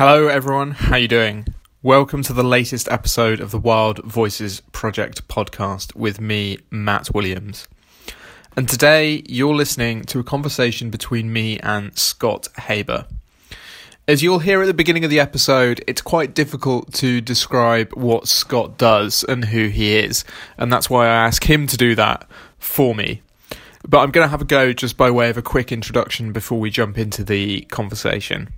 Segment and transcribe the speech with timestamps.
[0.00, 1.44] Hello everyone, how you doing?
[1.82, 7.68] Welcome to the latest episode of the Wild Voices Project podcast with me, Matt Williams.
[8.56, 13.08] And today you're listening to a conversation between me and Scott Haber.
[14.08, 18.26] As you'll hear at the beginning of the episode, it's quite difficult to describe what
[18.26, 20.24] Scott does and who he is,
[20.56, 22.26] and that's why I ask him to do that
[22.58, 23.20] for me.
[23.86, 26.58] But I'm going to have a go just by way of a quick introduction before
[26.58, 28.48] we jump into the conversation.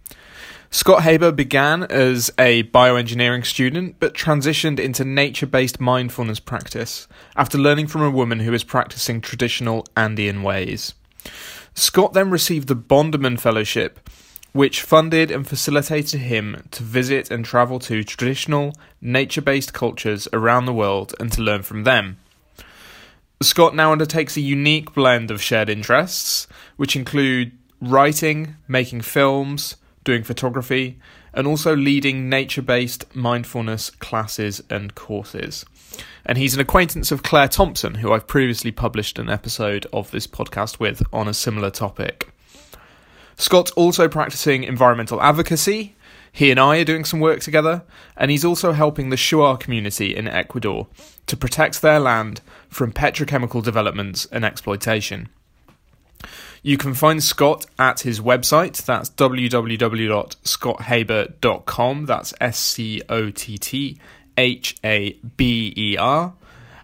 [0.75, 7.59] Scott Haber began as a bioengineering student but transitioned into nature based mindfulness practice after
[7.59, 10.95] learning from a woman who was practicing traditional Andean ways.
[11.75, 14.09] Scott then received the Bonderman Fellowship,
[14.53, 20.65] which funded and facilitated him to visit and travel to traditional, nature based cultures around
[20.65, 22.17] the world and to learn from them.
[23.43, 26.47] Scott now undertakes a unique blend of shared interests,
[26.77, 27.53] which include
[27.83, 30.99] writing, making films, doing photography,
[31.35, 35.65] and also leading nature based mindfulness classes and courses.
[36.25, 40.27] And he's an acquaintance of Claire Thompson, who I've previously published an episode of this
[40.27, 42.33] podcast with on a similar topic.
[43.37, 45.97] Scott's also practicing environmental advocacy.
[46.31, 47.83] He and I are doing some work together,
[48.17, 50.87] and he's also helping the Shuar community in Ecuador
[51.27, 55.29] to protect their land from petrochemical developments and exploitation.
[56.65, 58.85] You can find Scott at his website.
[58.85, 62.07] That's www.scotthaber.com.
[62.07, 63.99] That's S C O T T
[64.39, 66.35] H A B E R.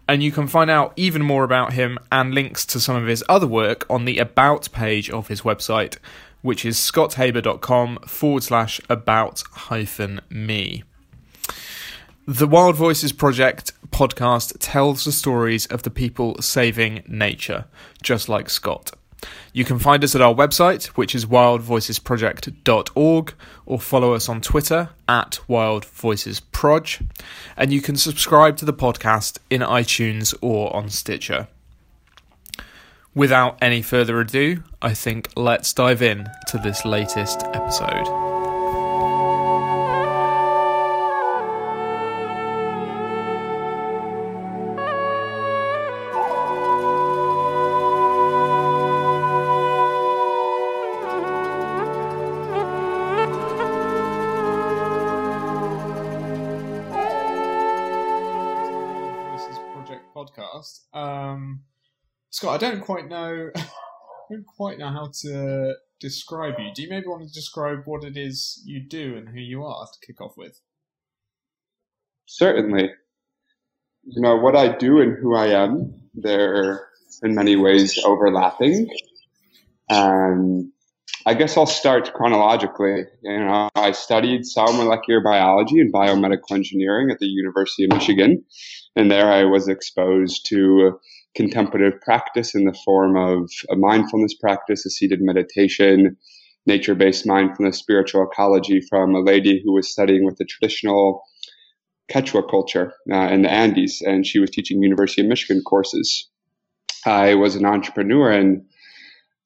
[0.08, 3.22] And you can find out even more about him and links to some of his
[3.28, 5.96] other work on the About page of his website,
[6.42, 10.82] which is scotthaber.com forward slash about hyphen me.
[12.26, 17.66] The Wild Voices Project podcast tells the stories of the people saving nature,
[18.02, 18.90] just like Scott.
[19.52, 23.34] You can find us at our website, which is wildvoicesproject.org,
[23.66, 27.08] or follow us on Twitter at wildvoicesproj.
[27.56, 31.48] And you can subscribe to the podcast in iTunes or on Stitcher.
[33.14, 38.27] Without any further ado, I think let's dive in to this latest episode.
[62.58, 63.50] I don't quite know.
[63.56, 63.62] I
[64.28, 66.72] don't quite know how to describe you.
[66.74, 69.86] Do you maybe want to describe what it is you do and who you are
[69.86, 70.60] to kick off with?
[72.26, 72.90] Certainly.
[74.02, 76.88] You know, what I do and who I am, they're
[77.22, 78.90] in many ways overlapping.
[79.88, 80.72] Um,
[81.26, 83.04] I guess I'll start chronologically.
[83.22, 88.44] You know, I studied cell molecular biology and biomedical engineering at the University of Michigan.
[88.96, 90.98] And there I was exposed to
[91.38, 96.16] contemplative practice in the form of a mindfulness practice, a seated meditation,
[96.66, 101.22] nature based mindfulness, spiritual ecology from a lady who was studying with the traditional
[102.10, 106.28] Quechua culture uh, in the Andes, and she was teaching University of Michigan courses.
[107.06, 108.62] I was an entrepreneur and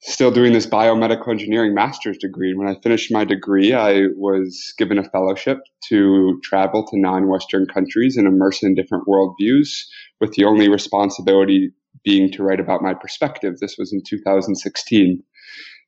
[0.01, 2.51] still doing this biomedical engineering master's degree.
[2.51, 5.59] And when I finished my degree, I was given a fellowship
[5.91, 9.85] to travel to non Western countries and immerse in different worldviews,
[10.21, 11.71] with the only responsibility
[12.05, 13.59] being to write about my perspective.
[13.61, 15.23] This was in 2016.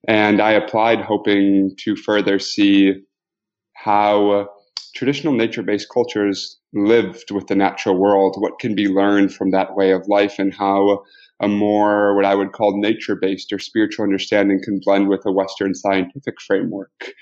[0.07, 2.95] And I applied hoping to further see
[3.75, 4.49] how
[4.95, 9.75] traditional nature based cultures lived with the natural world, what can be learned from that
[9.75, 11.03] way of life, and how
[11.41, 15.33] a more what I would call nature based or spiritual understanding can blend with a
[15.33, 17.13] Western scientific framework.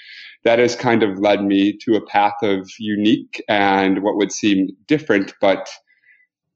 [0.44, 4.68] That has kind of led me to a path of unique and what would seem
[4.86, 5.68] different, but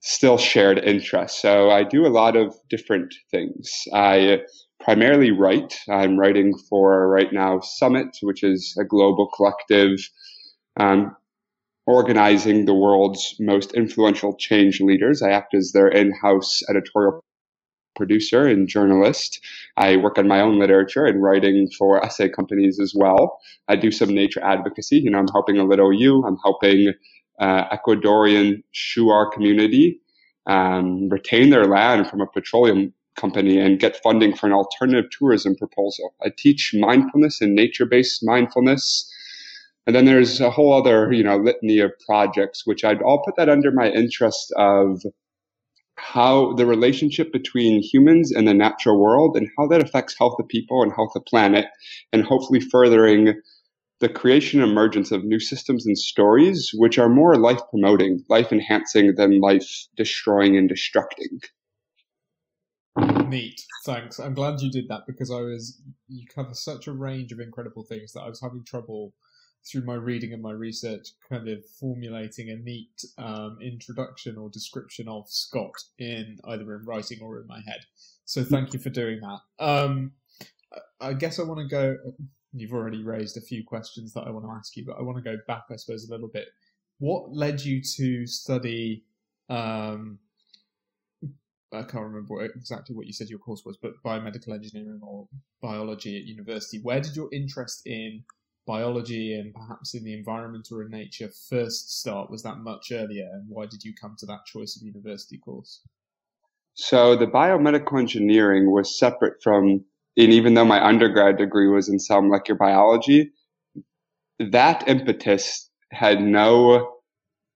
[0.00, 1.40] still shared interests.
[1.40, 3.70] So I do a lot of different things.
[3.92, 4.40] I
[4.80, 5.78] primarily write.
[5.90, 9.98] I'm writing for right now Summit, which is a global collective
[10.78, 11.16] um,
[11.86, 15.22] organizing the world's most influential change leaders.
[15.22, 17.20] I act as their in-house editorial
[17.96, 19.40] producer and journalist.
[19.76, 23.38] I work on my own literature and writing for essay companies as well.
[23.68, 24.98] I do some nature advocacy.
[24.98, 26.22] You know, I'm helping a little you.
[26.26, 26.92] I'm helping
[27.38, 30.00] uh, Ecuadorian Shuar community
[30.46, 35.56] um, retain their land from a petroleum company and get funding for an alternative tourism
[35.56, 36.14] proposal.
[36.24, 39.10] I teach mindfulness and nature-based mindfulness.
[39.86, 43.36] And then there's a whole other, you know, litany of projects, which I'd all put
[43.36, 45.02] that under my interest of
[45.96, 50.46] how the relationship between humans and the natural world and how that affects health of
[50.48, 51.66] people and health of planet
[52.12, 53.34] and hopefully furthering
[54.00, 58.52] the creation and emergence of new systems and stories, which are more life promoting, life
[58.52, 61.42] enhancing than life destroying and destructing.
[63.28, 63.60] Neat.
[63.84, 64.18] Thanks.
[64.18, 67.84] I'm glad you did that because I was you cover such a range of incredible
[67.84, 69.12] things that I was having trouble
[69.70, 75.08] through my reading and my research kind of formulating a neat um, introduction or description
[75.08, 77.80] of Scott in either in writing or in my head.
[78.24, 79.64] So thank you for doing that.
[79.64, 80.12] Um,
[81.00, 81.96] I guess I want to go.
[82.52, 85.18] You've already raised a few questions that I want to ask you, but I want
[85.18, 86.48] to go back, I suppose, a little bit.
[86.98, 89.04] What led you to study?
[89.48, 90.18] Um,
[91.72, 95.28] I can't remember what, exactly what you said your course was, but biomedical engineering or
[95.60, 96.78] biology at university.
[96.82, 98.24] Where did your interest in
[98.66, 102.30] biology and perhaps in the environment or in nature first start?
[102.30, 105.82] Was that much earlier, and why did you come to that choice of university course?
[106.74, 109.84] So the biomedical engineering was separate from,
[110.16, 113.32] and even though my undergrad degree was in cell molecular biology,
[114.38, 116.94] that impetus had no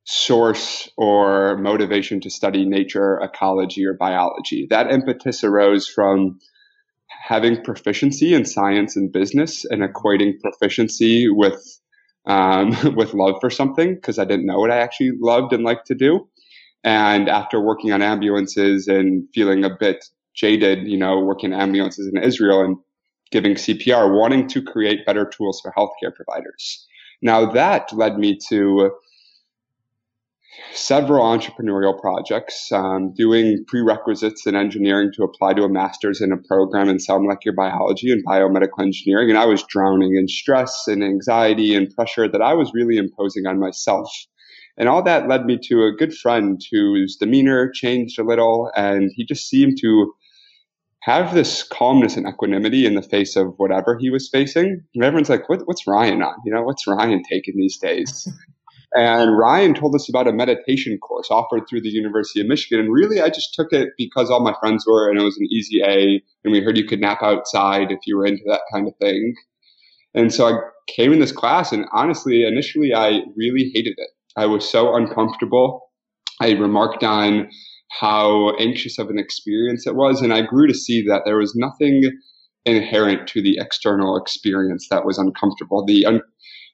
[0.04, 4.66] source or motivation to study nature, ecology, or biology.
[4.70, 6.38] That impetus arose from
[7.08, 11.62] having proficiency in science and business and equating proficiency with
[12.26, 15.86] um, with love for something because I didn't know what I actually loved and liked
[15.88, 16.28] to do.
[16.84, 20.04] And after working on ambulances and feeling a bit
[20.34, 22.76] jaded, you know, working ambulances in Israel and
[23.30, 26.86] giving CPR, wanting to create better tools for healthcare providers.
[27.22, 28.92] Now that led me to
[30.72, 36.36] several entrepreneurial projects, um, doing prerequisites in engineering to apply to a master's in a
[36.36, 39.30] program in cell molecular biology and biomedical engineering.
[39.30, 43.46] And I was drowning in stress and anxiety and pressure that I was really imposing
[43.46, 44.10] on myself.
[44.76, 49.10] And all that led me to a good friend whose demeanor changed a little, and
[49.14, 50.12] he just seemed to
[51.02, 54.82] have this calmness and equanimity in the face of whatever he was facing.
[54.94, 56.34] And everyone's like, what, what's Ryan on?
[56.44, 58.28] You know, what's Ryan taking these days?
[58.92, 62.80] And Ryan told us about a meditation course offered through the University of Michigan.
[62.80, 65.46] And really, I just took it because all my friends were, and it was an
[65.50, 66.20] easy A.
[66.42, 69.34] And we heard you could nap outside if you were into that kind of thing.
[70.14, 70.58] And so I
[70.88, 74.10] came in this class, and honestly, initially, I really hated it.
[74.36, 75.88] I was so uncomfortable.
[76.40, 77.48] I remarked on
[77.90, 81.54] how anxious of an experience it was, and I grew to see that there was
[81.54, 82.10] nothing
[82.64, 85.84] inherent to the external experience that was uncomfortable.
[85.84, 86.22] The un-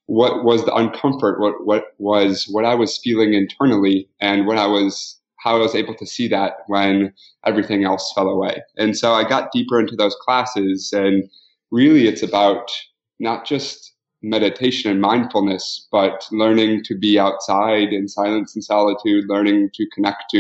[0.07, 4.67] what was the uncomfort, what what was what I was feeling internally, and what I
[4.67, 7.13] was how I was able to see that when
[7.45, 8.63] everything else fell away.
[8.77, 11.25] And so I got deeper into those classes, and
[11.71, 12.71] really, it's about
[13.19, 19.71] not just meditation and mindfulness, but learning to be outside in silence and solitude, learning
[19.75, 20.39] to connect to,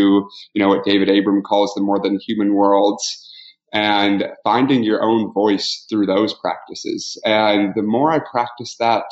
[0.54, 3.22] you know, what David Abram calls the more than human worlds
[3.72, 7.20] and finding your own voice through those practices.
[7.24, 9.04] And the more I practiced that,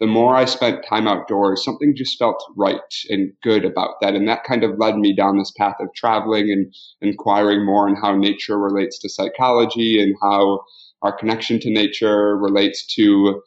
[0.00, 4.14] the more I spent time outdoors, something just felt right and good about that.
[4.14, 7.96] And that kind of led me down this path of traveling and inquiring more on
[7.96, 10.60] how nature relates to psychology and how
[11.02, 13.40] our connection to nature relates to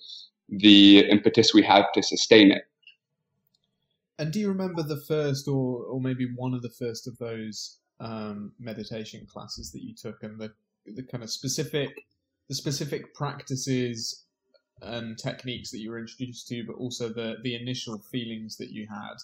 [0.50, 2.64] the impetus we have to sustain it.
[4.20, 7.78] And do you remember the first, or or maybe one of the first of those
[8.00, 10.52] um, meditation classes that you took, and the
[10.86, 11.90] the kind of specific
[12.48, 14.26] the specific practices
[14.82, 18.88] and techniques that you were introduced to, but also the the initial feelings that you
[18.90, 19.18] had?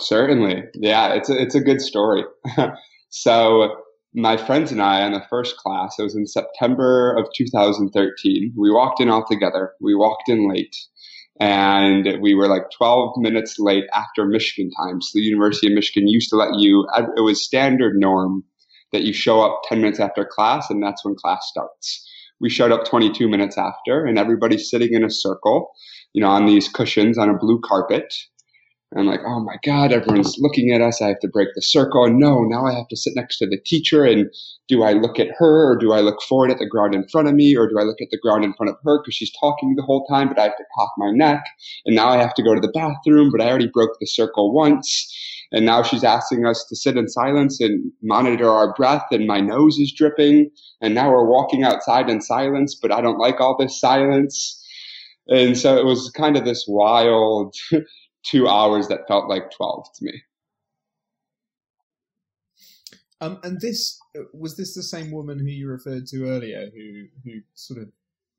[0.00, 2.24] Certainly, yeah, it's a, it's a good story.
[3.08, 3.82] so
[4.16, 8.54] my friends and I on the first class, it was in September of 2013.
[8.56, 9.72] We walked in all together.
[9.78, 10.74] We walked in late
[11.38, 15.02] and we were like 12 minutes late after Michigan time.
[15.02, 18.44] So the University of Michigan used to let you, it was standard norm
[18.92, 22.10] that you show up 10 minutes after class and that's when class starts.
[22.40, 25.72] We showed up 22 minutes after and everybody's sitting in a circle,
[26.14, 28.14] you know, on these cushions on a blue carpet
[28.92, 31.02] and like, oh my God, everyone's looking at us.
[31.02, 32.04] I have to break the circle.
[32.04, 34.04] And no, now I have to sit next to the teacher.
[34.04, 34.30] And
[34.68, 37.26] do I look at her or do I look forward at the ground in front
[37.28, 39.32] of me or do I look at the ground in front of her because she's
[39.40, 41.44] talking the whole time, but I have to cock my neck.
[41.84, 44.52] And now I have to go to the bathroom, but I already broke the circle
[44.54, 45.12] once.
[45.52, 49.40] And now she's asking us to sit in silence and monitor our breath, and my
[49.40, 50.50] nose is dripping.
[50.80, 54.62] And now we're walking outside in silence, but I don't like all this silence.
[55.28, 57.54] And so it was kind of this wild
[58.26, 60.22] two hours that felt like 12 to me.
[63.20, 63.98] Um, and this
[64.34, 67.88] was this the same woman who you referred to earlier, who who sort of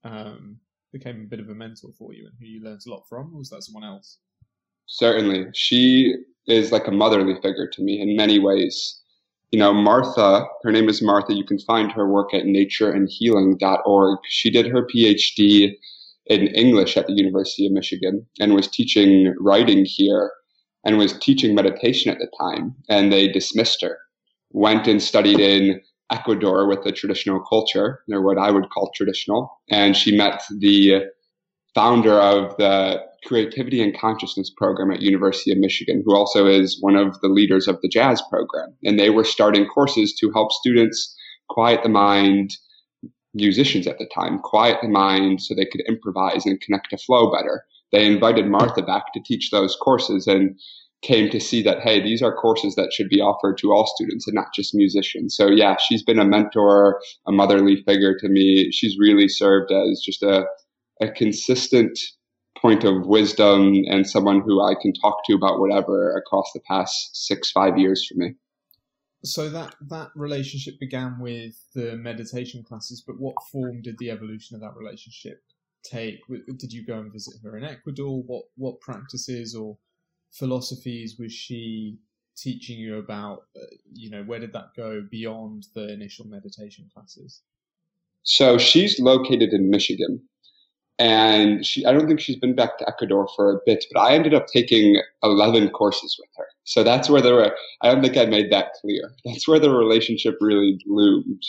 [0.03, 0.57] um,
[0.93, 3.33] became a bit of a mentor for you, and who you learned a lot from,
[3.33, 4.19] or was that someone else?
[4.85, 6.15] Certainly, she
[6.45, 9.01] is like a motherly figure to me in many ways.
[9.51, 11.33] You know, Martha, her name is Martha.
[11.33, 14.19] You can find her work at natureandhealing.org.
[14.29, 15.75] She did her PhD
[16.29, 20.31] in English at the University of Michigan and was teaching writing here
[20.83, 22.75] and was teaching meditation at the time.
[22.89, 23.97] And they dismissed her.
[24.51, 25.81] Went and studied in
[26.11, 29.59] Ecuador with the traditional culture, or what I would call traditional.
[29.69, 31.01] And she met the
[31.75, 36.95] founder of the creativity and consciousness program at University of Michigan, who also is one
[36.95, 38.73] of the leaders of the jazz program.
[38.83, 41.15] And they were starting courses to help students
[41.49, 42.51] quiet the mind,
[43.37, 47.31] musicians at the time, quiet the mind so they could improvise and connect to flow
[47.31, 47.63] better.
[47.91, 50.59] They invited Martha back to teach those courses and
[51.03, 54.27] came to see that, hey, these are courses that should be offered to all students
[54.27, 55.35] and not just musicians.
[55.35, 58.71] So yeah, she's been a mentor, a motherly figure to me.
[58.71, 60.45] She's really served as just a,
[60.99, 61.97] a consistent
[62.59, 67.11] point of wisdom and someone who I can talk to about whatever across the past
[67.13, 68.33] six, five years for me.
[69.23, 74.55] So that that relationship began with the meditation classes, but what form did the evolution
[74.55, 75.41] of that relationship
[75.83, 76.19] take?
[76.57, 78.21] Did you go and visit her in Ecuador?
[78.23, 79.77] What what practices or
[80.31, 81.97] philosophies was she
[82.35, 83.45] teaching you about?
[83.55, 87.41] Uh, you know, where did that go beyond the initial meditation classes?
[88.23, 90.21] So she's located in Michigan,
[90.99, 94.13] and she I don't think she's been back to Ecuador for a bit, but I
[94.13, 96.45] ended up taking eleven courses with her.
[96.67, 97.49] So that's where the
[97.81, 99.13] I don't think I made that clear.
[99.25, 101.41] That's where the relationship really bloomed.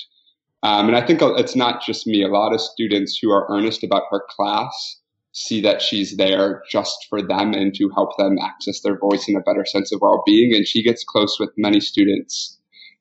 [0.62, 2.22] Um, and I think it's not just me.
[2.22, 5.00] A lot of students who are earnest about her class
[5.32, 9.36] see that she's there just for them and to help them access their voice and
[9.36, 10.54] a better sense of well-being.
[10.54, 12.56] And she gets close with many students.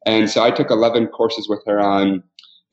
[0.08, 2.24] And so I took 11 courses with her on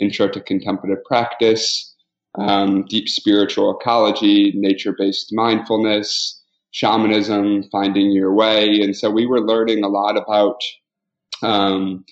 [0.01, 1.95] Intro to Contemplative Practice,
[2.39, 6.43] um, deep spiritual ecology, nature based mindfulness,
[6.75, 8.81] shamanism, finding your way.
[8.83, 10.61] And so we were learning a lot about
[11.41, 12.05] um,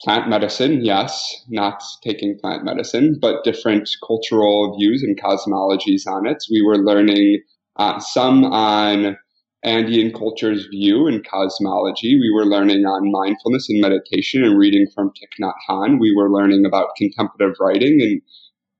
[0.00, 6.44] plant medicine, yes, not taking plant medicine, but different cultural views and cosmologies on it.
[6.48, 7.42] We were learning
[7.76, 9.18] uh, some on
[9.64, 12.14] Andean culture's view and cosmology.
[12.14, 15.98] We were learning on mindfulness and meditation and reading from Thich Nhat Hanh.
[15.98, 18.22] We were learning about contemplative writing and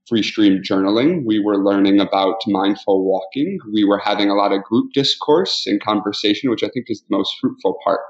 [0.08, 1.24] free stream journaling.
[1.24, 3.58] We were learning about mindful walking.
[3.72, 7.16] We were having a lot of group discourse and conversation, which I think is the
[7.16, 8.00] most fruitful part,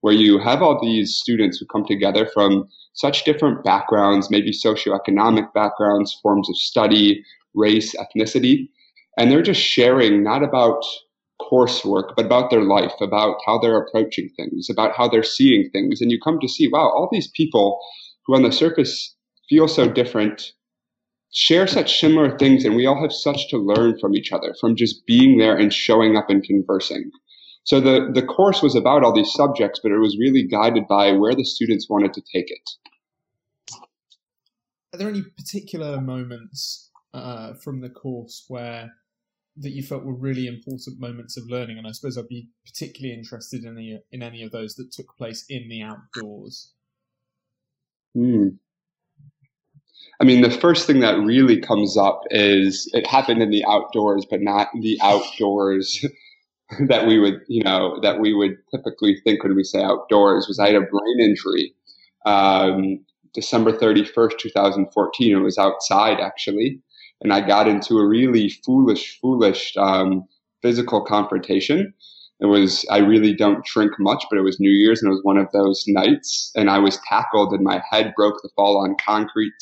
[0.00, 5.52] where you have all these students who come together from such different backgrounds, maybe socioeconomic
[5.52, 7.24] backgrounds, forms of study,
[7.54, 8.68] race, ethnicity,
[9.16, 10.82] and they're just sharing not about
[11.40, 16.00] coursework, but about their life, about how they're approaching things, about how they're seeing things.
[16.00, 17.78] And you come to see, wow, all these people
[18.26, 19.14] who on the surface
[19.48, 20.52] feel so different
[21.32, 24.76] share such similar things and we all have such to learn from each other from
[24.76, 27.10] just being there and showing up and conversing.
[27.64, 31.12] So the, the course was about all these subjects, but it was really guided by
[31.12, 32.70] where the students wanted to take it.
[34.94, 38.94] Are there any particular moments uh, from the course where
[39.58, 41.76] that you felt were really important moments of learning?
[41.76, 45.14] And I suppose I'd be particularly interested in the, in any of those that took
[45.18, 46.72] place in the outdoors.
[48.14, 48.48] Hmm.
[50.20, 54.26] I mean, the first thing that really comes up is it happened in the outdoors,
[54.28, 56.04] but not the outdoors
[56.88, 60.46] that we would, you know, that we would typically think when we say outdoors.
[60.48, 61.72] Was I had a brain injury,
[62.26, 65.36] um, December thirty first, two thousand fourteen.
[65.36, 66.80] It was outside actually,
[67.20, 70.24] and I got into a really foolish, foolish um,
[70.62, 71.94] physical confrontation.
[72.40, 75.24] It was I really don't drink much, but it was New Year's and it was
[75.24, 78.96] one of those nights, and I was tackled and my head broke the fall on
[79.04, 79.54] concrete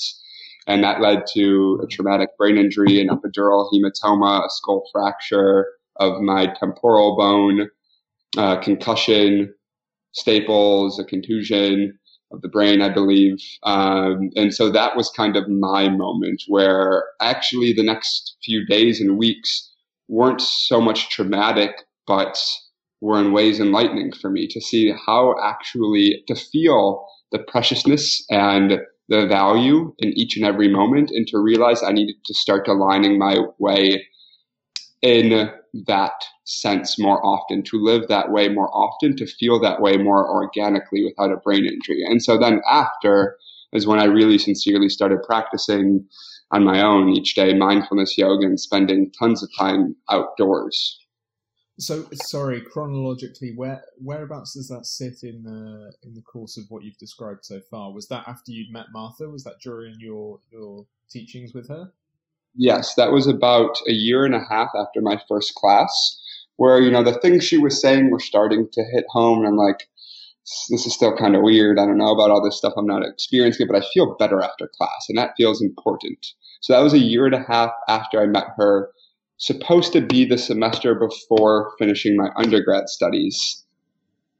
[0.66, 6.20] and that led to a traumatic brain injury, an epidural hematoma, a skull fracture of
[6.20, 7.68] my temporal bone,
[8.36, 9.54] uh, concussion,
[10.12, 11.98] staples, a contusion
[12.32, 13.38] of the brain, I believe.
[13.62, 19.00] Um, and so that was kind of my moment where actually the next few days
[19.00, 19.72] and weeks
[20.08, 21.70] weren't so much traumatic,
[22.06, 22.38] but
[23.00, 28.80] were in ways enlightening for me to see how actually to feel the preciousness and
[29.08, 33.18] the value in each and every moment and to realize I needed to start aligning
[33.18, 34.06] my way
[35.02, 35.50] in
[35.86, 40.28] that sense more often, to live that way more often, to feel that way more
[40.28, 42.02] organically without a brain injury.
[42.04, 43.36] And so then after
[43.72, 46.06] is when I really sincerely started practicing
[46.50, 50.98] on my own each day mindfulness yoga and spending tons of time outdoors.
[51.78, 56.84] So sorry, chronologically, where whereabouts does that sit in the in the course of what
[56.84, 57.92] you've described so far?
[57.92, 59.28] Was that after you'd met Martha?
[59.28, 61.92] Was that during your your teachings with her?
[62.54, 66.18] Yes, that was about a year and a half after my first class,
[66.56, 69.56] where you know the things she was saying were starting to hit home, and I'm
[69.56, 69.86] like,
[70.70, 71.78] this is still kind of weird.
[71.78, 72.72] I don't know about all this stuff.
[72.78, 76.26] I'm not experiencing it, but I feel better after class, and that feels important.
[76.62, 78.90] So that was a year and a half after I met her,
[79.38, 83.64] supposed to be the semester before finishing my undergrad studies,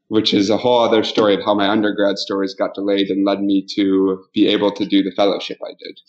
[0.07, 3.41] which is a whole other story of how my undergrad stories got delayed and led
[3.41, 5.99] me to be able to do the fellowship I did.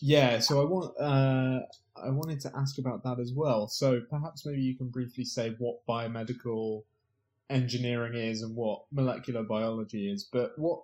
[0.00, 1.60] Yeah, so I want uh,
[2.04, 3.66] I wanted to ask about that as well.
[3.68, 6.82] So perhaps maybe you can briefly say what biomedical
[7.48, 10.80] engineering is and what molecular biology is, but what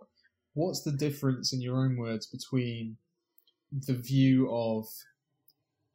[0.55, 2.97] what's the difference in your own words between
[3.87, 4.87] the view of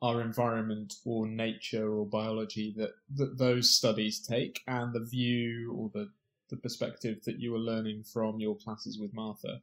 [0.01, 5.89] our environment or nature or biology that, that those studies take and the view or
[5.93, 6.09] the,
[6.49, 9.61] the perspective that you were learning from your classes with Martha?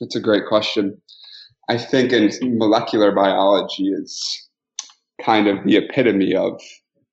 [0.00, 1.00] That's a great question.
[1.68, 4.48] I think in molecular biology is
[5.24, 6.60] kind of the epitome of,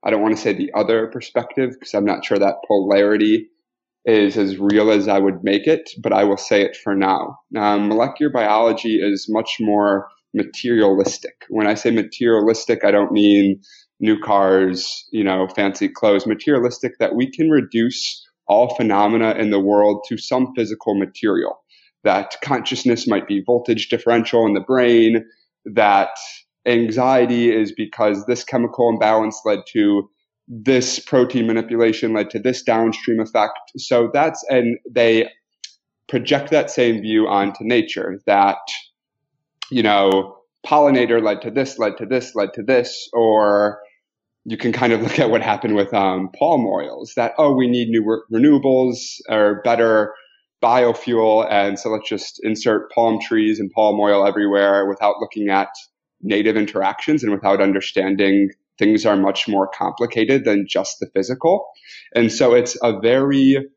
[0.04, 3.50] I don't want to say the other perspective because I'm not sure that polarity
[4.06, 7.38] is as real as I would make it, but I will say it for now.
[7.56, 11.46] Um, molecular biology is much more materialistic.
[11.50, 13.62] When I say materialistic, I don't mean
[14.00, 16.25] new cars, you know, fancy clothes.
[16.25, 21.58] Materialistic that we can reduce all phenomena in the world to some physical material.
[22.03, 25.25] That consciousness might be voltage differential in the brain,
[25.65, 26.12] that
[26.65, 30.10] anxiety is because this chemical imbalance led to
[30.48, 33.60] this protein manipulation led to this downstream effect.
[33.77, 35.29] So that's, and they
[36.08, 38.58] project that same view onto nature that,
[39.72, 43.80] you know, pollinator led to this, led to this, led to this, or
[44.46, 47.68] you can kind of look at what happened with um, palm oils that, oh, we
[47.68, 48.98] need new re- renewables
[49.30, 50.14] or better
[50.64, 51.48] biofuel.
[51.52, 55.70] And so let's just insert palm trees and palm oil everywhere without looking at
[56.22, 61.68] native interactions and without understanding things are much more complicated than just the physical.
[62.16, 63.68] And so it's a very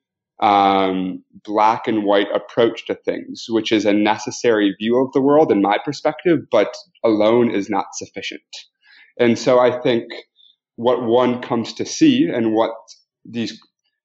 [0.40, 5.52] um, black and white approach to things, which is a necessary view of the world
[5.52, 8.42] in my perspective, but alone is not sufficient.
[9.18, 10.04] And so I think
[10.76, 12.72] what one comes to see and what
[13.24, 13.60] these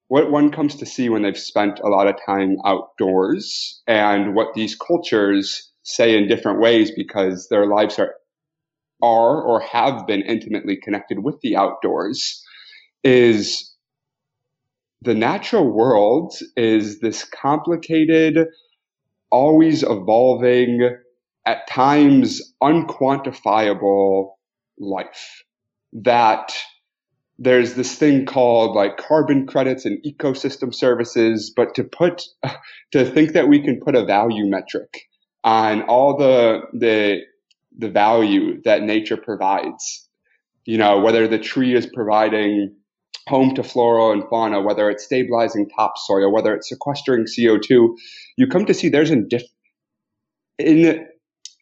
[0.08, 4.54] what one comes to see when they've spent a lot of time outdoors and what
[4.54, 8.14] these cultures say in different ways because their lives are
[9.02, 12.42] are or have been intimately connected with the outdoors
[13.04, 13.74] is
[15.06, 18.48] the natural world is this complicated,
[19.30, 20.96] always evolving,
[21.46, 24.32] at times unquantifiable
[24.80, 25.44] life
[25.92, 26.52] that
[27.38, 32.24] there's this thing called like carbon credits and ecosystem services, but to put,
[32.92, 35.02] to think that we can put a value metric
[35.44, 37.20] on all the, the
[37.78, 40.08] the value that nature provides.
[40.64, 42.74] You know, whether the tree is providing
[43.28, 47.94] home to flora and fauna, whether it's stabilizing topsoil, whether it's sequestering CO2,
[48.36, 49.28] you come to see there's in,
[50.58, 51.06] in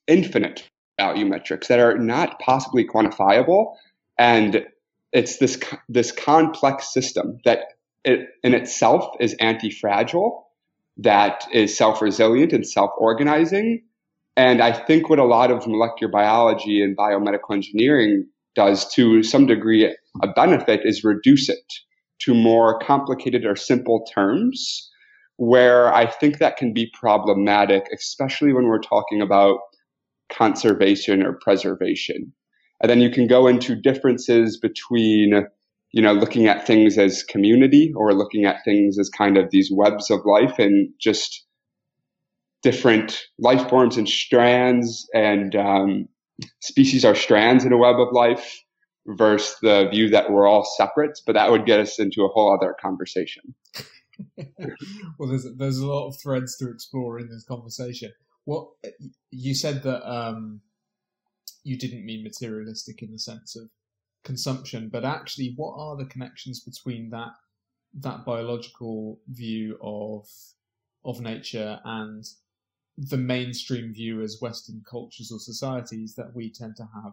[0.07, 3.75] infinite value metrics that are not possibly quantifiable.
[4.19, 4.65] And
[5.13, 7.61] it's this, this complex system that
[8.05, 10.47] it, in itself is anti-fragile,
[10.99, 13.83] that is self-resilient and self-organizing,
[14.37, 19.47] and I think what a lot of molecular biology and biomedical engineering does to some
[19.47, 21.65] degree, a benefit is reduce it
[22.21, 24.91] to more complicated or simple terms
[25.37, 29.59] where I think that can be problematic, especially when we're talking about
[30.33, 32.33] conservation or preservation.
[32.81, 35.45] And then you can go into differences between,
[35.93, 39.71] you know, looking at things as community or looking at things as kind of these
[39.73, 41.45] webs of life and just
[42.63, 46.09] different life forms and strands and um,
[46.61, 48.64] species are strands in a web of life
[49.07, 51.19] versus the view that we're all separate.
[51.27, 53.55] But that would get us into a whole other conversation.
[55.19, 58.13] well, there's there's a lot of threads to explore in this conversation.
[58.45, 58.69] What
[59.31, 60.61] you said that um,
[61.63, 63.71] you didn't mean materialistic in the sense of
[64.23, 67.33] consumption, but actually, what are the connections between that
[68.01, 70.27] that biological view of
[71.05, 72.25] of nature and
[72.97, 77.13] the mainstream view as Western cultures or societies that we tend to have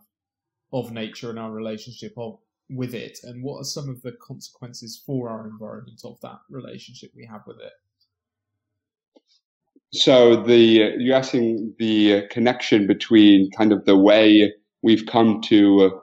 [0.74, 5.02] of nature and our relationship of, with it, and what are some of the consequences
[5.06, 7.74] for our environment of that relationship we have with it?
[9.94, 16.02] So the you're asking the connection between kind of the way we've come to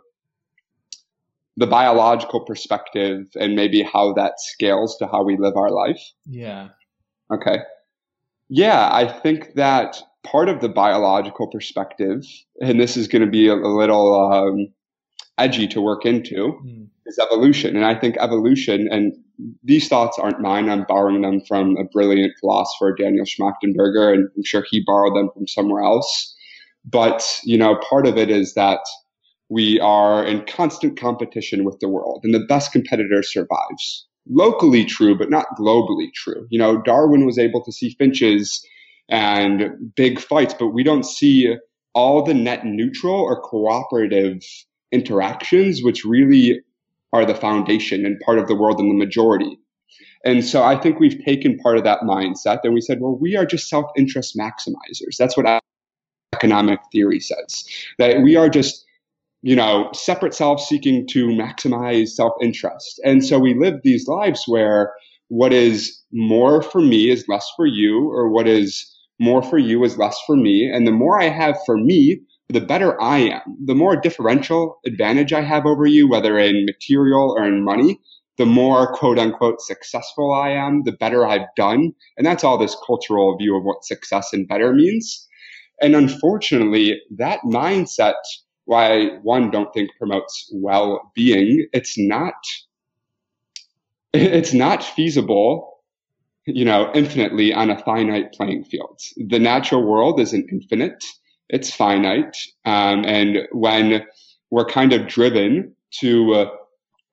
[1.57, 6.01] the biological perspective and maybe how that scales to how we live our life.
[6.27, 6.69] Yeah.
[7.33, 7.59] Okay.
[8.49, 10.01] Yeah, I think that
[10.31, 12.25] part of the biological perspective,
[12.61, 14.69] and this is going to be a, a little um,
[15.39, 16.87] edgy to work into, mm.
[17.07, 17.77] is evolution.
[17.77, 19.13] And I think evolution, and
[19.63, 20.69] these thoughts aren't mine.
[20.69, 25.31] I'm borrowing them from a brilliant philosopher, Daniel Schmachtenberger, and I'm sure he borrowed them
[25.33, 26.37] from somewhere else.
[26.85, 28.81] But, you know, part of it is that
[29.49, 34.07] we are in constant competition with the world and the best competitor survives.
[34.29, 36.47] Locally true, but not globally true.
[36.51, 38.63] You know, Darwin was able to see finches
[39.09, 41.55] and big fights, but we don't see
[41.95, 44.43] all the net neutral or cooperative
[44.93, 46.61] interactions, which really
[47.13, 49.59] are the foundation and part of the world in the majority.
[50.25, 53.37] And so I think we've taken part of that mindset and we said, well, we
[53.37, 55.17] are just self interest maximizers.
[55.19, 55.63] That's what
[56.35, 57.65] economic theory says,
[57.99, 58.85] that we are just
[59.43, 63.01] you know, separate selves seeking to maximize self interest.
[63.05, 64.93] And so we live these lives where
[65.29, 68.85] what is more for me is less for you, or what is
[69.19, 70.71] more for you is less for me.
[70.71, 73.57] And the more I have for me, the better I am.
[73.65, 78.01] The more differential advantage I have over you, whether in material or in money,
[78.39, 81.93] the more quote unquote successful I am, the better I've done.
[82.17, 85.27] And that's all this cultural view of what success and better means.
[85.83, 88.15] And unfortunately, that mindset,
[88.65, 92.35] why one don't think promotes well being, it's not,
[94.13, 95.78] it's not feasible
[96.55, 99.01] you know, infinitely on a finite playing field.
[99.17, 101.05] The natural world isn't infinite;
[101.49, 102.37] it's finite.
[102.65, 104.05] Um, and when
[104.51, 106.51] we're kind of driven to uh,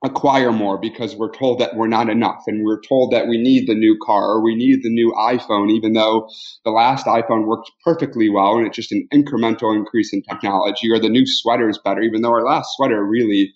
[0.04, 3.68] acquire more because we're told that we're not enough, and we're told that we need
[3.68, 6.28] the new car or we need the new iPhone, even though
[6.64, 11.00] the last iPhone worked perfectly well and it's just an incremental increase in technology, or
[11.00, 13.54] the new sweater is better, even though our last sweater really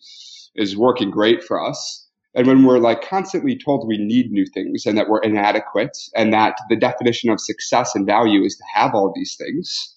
[0.56, 4.86] is working great for us and when we're like constantly told we need new things
[4.86, 8.94] and that we're inadequate and that the definition of success and value is to have
[8.94, 9.96] all these things,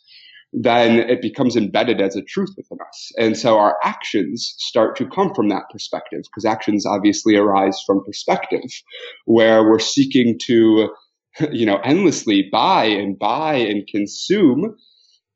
[0.53, 3.13] then it becomes embedded as a truth within us.
[3.19, 8.05] And so our actions start to come from that perspective because actions obviously arise from
[8.05, 8.71] perspective
[9.25, 10.91] where we're seeking to,
[11.51, 14.77] you know, endlessly buy and buy and consume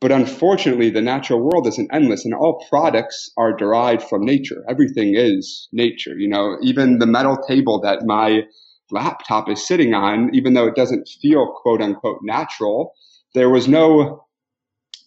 [0.01, 4.65] but unfortunately, the natural world isn't endless and all products are derived from nature.
[4.69, 6.17] Everything is nature.
[6.19, 8.43] You know, even the metal table that my
[8.91, 12.93] laptop is sitting on, even though it doesn't feel quote unquote natural,
[13.35, 14.25] there was no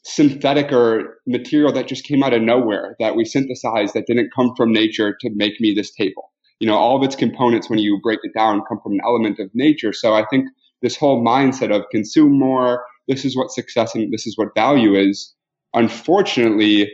[0.04, 4.54] synthetic or material that just came out of nowhere that we synthesized that didn't come
[4.58, 6.32] from nature to make me this table.
[6.60, 9.40] You know, all of its components, when you break it down, come from an element
[9.40, 9.94] of nature.
[9.94, 10.48] So I think
[10.82, 14.96] this whole mindset of consume more, this is what success and this is what value
[14.96, 15.34] is,
[15.74, 16.90] unfortunately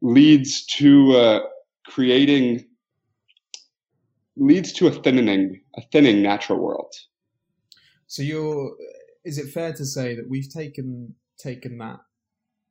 [0.00, 1.40] leads to uh,
[1.86, 2.64] creating
[4.36, 6.94] leads to a thinning a thinning natural world.
[8.06, 8.72] So you're
[9.24, 11.98] is it fair to say that we've taken taken that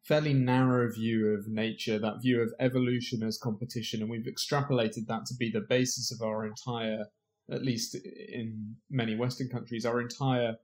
[0.03, 5.25] fairly narrow view of nature, that view of evolution as competition, and we've extrapolated that
[5.27, 7.05] to be the basis of our entire,
[7.51, 10.55] at least in many Western countries, our entire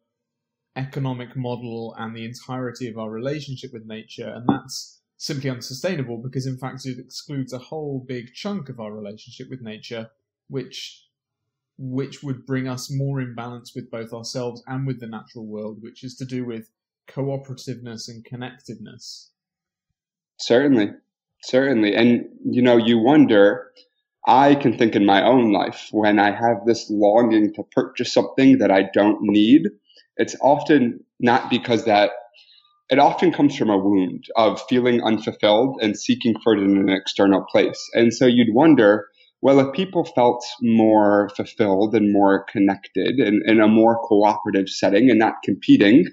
[0.75, 6.45] economic model and the entirety of our relationship with nature, and that's simply unsustainable because,
[6.45, 10.09] in fact, it excludes a whole big chunk of our relationship with nature,
[10.49, 11.01] which
[11.77, 15.77] which would bring us more in balance with both ourselves and with the natural world,
[15.81, 16.69] which is to do with
[17.09, 19.31] cooperativeness and connectedness.
[20.39, 20.91] Certainly,
[21.43, 23.71] certainly, and you know, you wonder.
[24.27, 28.57] I can think in my own life when I have this longing to purchase something
[28.57, 29.67] that I don't need
[30.17, 32.11] it's often not because that
[32.89, 36.89] it often comes from a wound of feeling unfulfilled and seeking for it in an
[36.89, 37.83] external place.
[37.93, 39.07] And so you'd wonder,
[39.41, 45.09] well, if people felt more fulfilled and more connected and in a more cooperative setting
[45.09, 46.05] and not competing,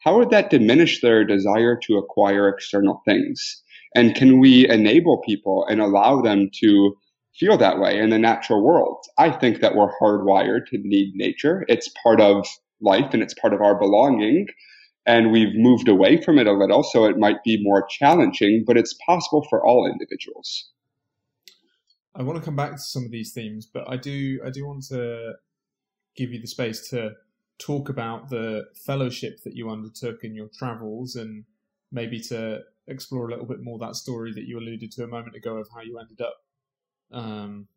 [0.00, 3.62] how would that diminish their desire to acquire external things?
[3.94, 6.94] And can we enable people and allow them to
[7.38, 8.98] feel that way in the natural world?
[9.16, 11.64] I think that we're hardwired to need nature.
[11.68, 12.46] It's part of
[12.80, 14.46] life and it's part of our belonging.
[15.06, 18.76] And we've moved away from it a little, so it might be more challenging, but
[18.76, 20.70] it's possible for all individuals.
[22.14, 24.66] I want to come back to some of these themes, but I do I do
[24.66, 25.34] want to
[26.16, 27.12] give you the space to
[27.58, 31.44] talk about the fellowship that you undertook in your travels and
[31.90, 35.36] maybe to explore a little bit more that story that you alluded to a moment
[35.36, 36.34] ago of how you ended up
[37.12, 37.68] um,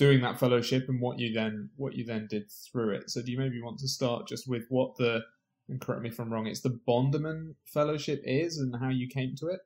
[0.00, 3.10] doing that fellowship and what you then what you then did through it.
[3.10, 5.20] So do you maybe want to start just with what the
[5.68, 9.34] and correct me if I'm wrong, it's the Bonderman Fellowship is and how you came
[9.36, 9.60] to it?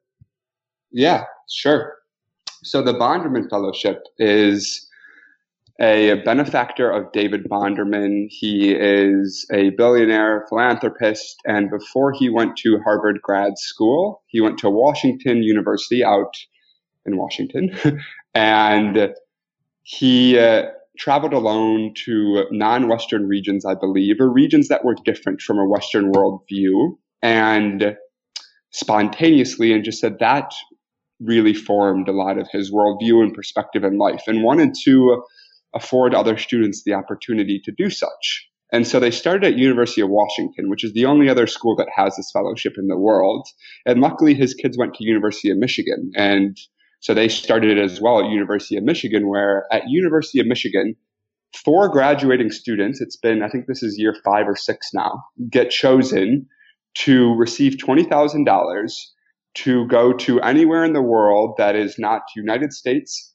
[0.90, 1.94] Yeah, sure.
[2.64, 4.86] So the Bonderman Fellowship is
[5.80, 8.26] a benefactor of David Bonderman.
[8.28, 14.58] He is a billionaire philanthropist, and before he went to Harvard grad school, he went
[14.58, 16.34] to Washington University out
[17.06, 17.70] in Washington,
[18.34, 19.14] and
[19.84, 20.64] he uh,
[20.98, 26.10] traveled alone to non-Western regions, I believe, or regions that were different from a Western
[26.10, 27.96] world view, and
[28.72, 30.52] spontaneously and just said that
[31.20, 35.22] really formed a lot of his worldview and perspective in life and wanted to
[35.74, 38.48] afford other students the opportunity to do such.
[38.72, 41.88] And so they started at University of Washington, which is the only other school that
[41.94, 43.46] has this fellowship in the world.
[43.86, 46.10] And luckily his kids went to University of Michigan.
[46.16, 46.56] And
[47.04, 50.96] so they started it as well at University of Michigan, where at University of Michigan,
[51.62, 55.70] for graduating students, it's been, I think this is year five or six now, get
[55.70, 56.46] chosen
[56.94, 59.02] to receive $20,000
[59.56, 63.34] to go to anywhere in the world that is not United States,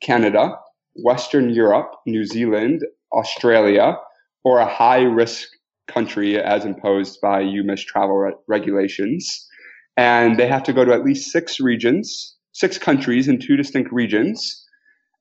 [0.00, 0.58] Canada,
[0.96, 3.96] Western Europe, New Zealand, Australia,
[4.42, 5.46] or a high risk
[5.86, 9.48] country as imposed by UMIS travel re- regulations.
[9.96, 13.92] And they have to go to at least six regions, six countries in two distinct
[13.92, 14.64] regions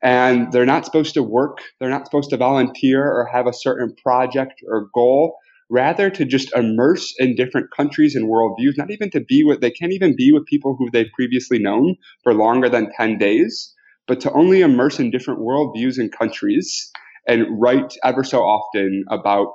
[0.04, 3.96] and they're not supposed to work, they're not supposed to volunteer or have a certain
[4.04, 5.38] project or goal,
[5.70, 9.72] rather to just immerse in different countries and worldviews, not even to be with, they
[9.72, 13.74] can't even be with people who they've previously known for longer than 10 days,
[14.06, 16.92] but to only immerse in different worldviews and countries
[17.26, 19.54] and write ever so often about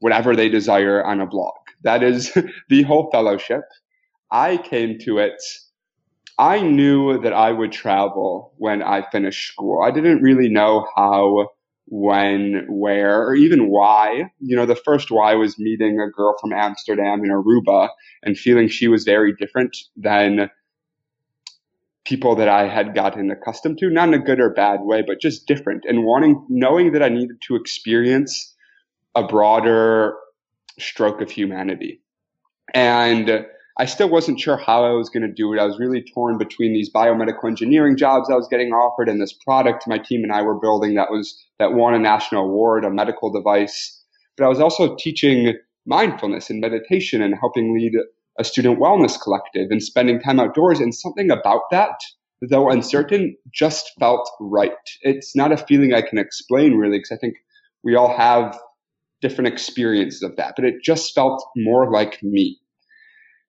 [0.00, 1.54] whatever they desire on a blog.
[1.82, 2.36] That is
[2.68, 3.62] the whole fellowship.
[4.30, 5.40] I came to it
[6.38, 9.82] I knew that I would travel when I finished school.
[9.82, 11.48] I didn't really know how,
[11.86, 14.30] when, where, or even why.
[14.38, 17.88] You know, the first why was meeting a girl from Amsterdam in Aruba
[18.22, 20.48] and feeling she was very different than
[22.04, 25.20] people that I had gotten accustomed to, not in a good or bad way, but
[25.20, 28.54] just different and wanting, knowing that I needed to experience
[29.14, 30.14] a broader
[30.78, 32.00] stroke of humanity.
[32.74, 33.46] And
[33.80, 35.60] I still wasn't sure how I was going to do it.
[35.60, 39.32] I was really torn between these biomedical engineering jobs I was getting offered and this
[39.32, 42.90] product my team and I were building that was that won a national award, a
[42.90, 44.02] medical device.
[44.36, 45.54] But I was also teaching
[45.86, 47.92] mindfulness and meditation and helping lead
[48.38, 50.80] a student wellness collective and spending time outdoors.
[50.80, 52.00] And something about that,
[52.42, 54.72] though uncertain, just felt right.
[55.02, 57.36] It's not a feeling I can explain really, because I think
[57.84, 58.58] we all have
[59.20, 62.58] different experiences of that, but it just felt more like me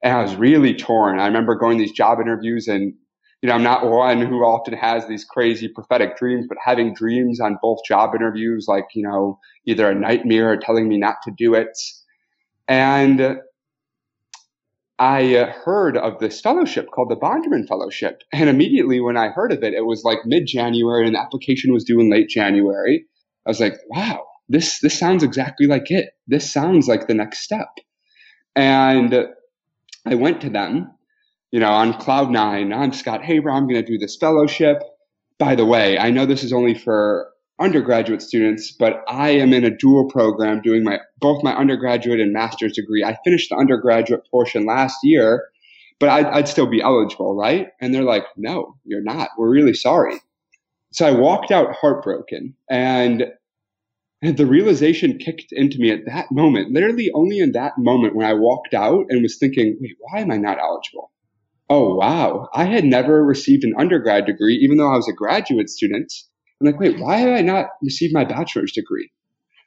[0.03, 1.19] and I was really torn.
[1.19, 2.93] I remember going these job interviews and
[3.41, 7.39] you know, I'm not one who often has these crazy prophetic dreams, but having dreams
[7.39, 11.31] on both job interviews, like, you know, either a nightmare or telling me not to
[11.37, 11.77] do it.
[12.67, 13.37] And
[14.99, 18.21] I uh, heard of this fellowship called the Bonderman Fellowship.
[18.33, 21.71] And immediately when I heard of it, it was like mid January and the application
[21.71, 23.05] was due in late January.
[23.45, 26.09] I was like, wow, this, this sounds exactly like it.
[26.27, 27.69] This sounds like the next step.
[28.53, 29.29] And
[30.09, 30.91] I went to them,
[31.51, 32.73] you know, on cloud nine.
[32.73, 33.51] I'm Scott Haber.
[33.51, 34.81] I'm going to do this fellowship.
[35.37, 39.63] By the way, I know this is only for undergraduate students, but I am in
[39.63, 43.03] a dual program doing my both my undergraduate and master's degree.
[43.03, 45.47] I finished the undergraduate portion last year,
[45.99, 47.67] but I'd, I'd still be eligible, right?
[47.79, 49.29] And they're like, "No, you're not.
[49.37, 50.15] We're really sorry."
[50.91, 53.27] So I walked out heartbroken, and
[54.21, 58.27] and the realization kicked into me at that moment, literally only in that moment when
[58.27, 61.11] I walked out and was thinking, wait, why am I not eligible?
[61.69, 62.49] Oh, wow.
[62.53, 66.11] I had never received an undergrad degree, even though I was a graduate student.
[66.59, 69.09] I'm like, wait, why have I not received my bachelor's degree?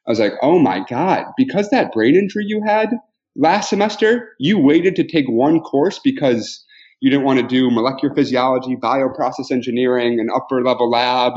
[0.06, 2.90] I was like, oh my God, because that brain injury you had
[3.36, 6.64] last semester, you waited to take one course because
[7.00, 11.34] you didn't want to do molecular physiology, bioprocess engineering, an upper level lab,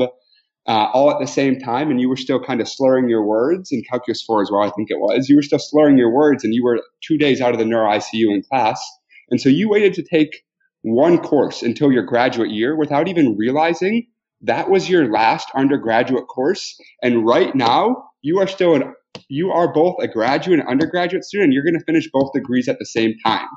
[0.68, 3.70] uh, all at the same time, and you were still kind of slurring your words
[3.70, 5.28] in Calculus 4 as well, I think it was.
[5.28, 7.88] You were still slurring your words, and you were two days out of the neuro
[7.90, 8.84] ICU in class.
[9.30, 10.42] And so you waited to take
[10.82, 14.06] one course until your graduate year without even realizing
[14.42, 16.78] that was your last undergraduate course.
[17.02, 18.94] And right now, you are still an
[19.28, 22.68] you are both a graduate and undergraduate student, and you're going to finish both degrees
[22.68, 23.48] at the same time.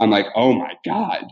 [0.00, 1.24] I'm like, oh my God.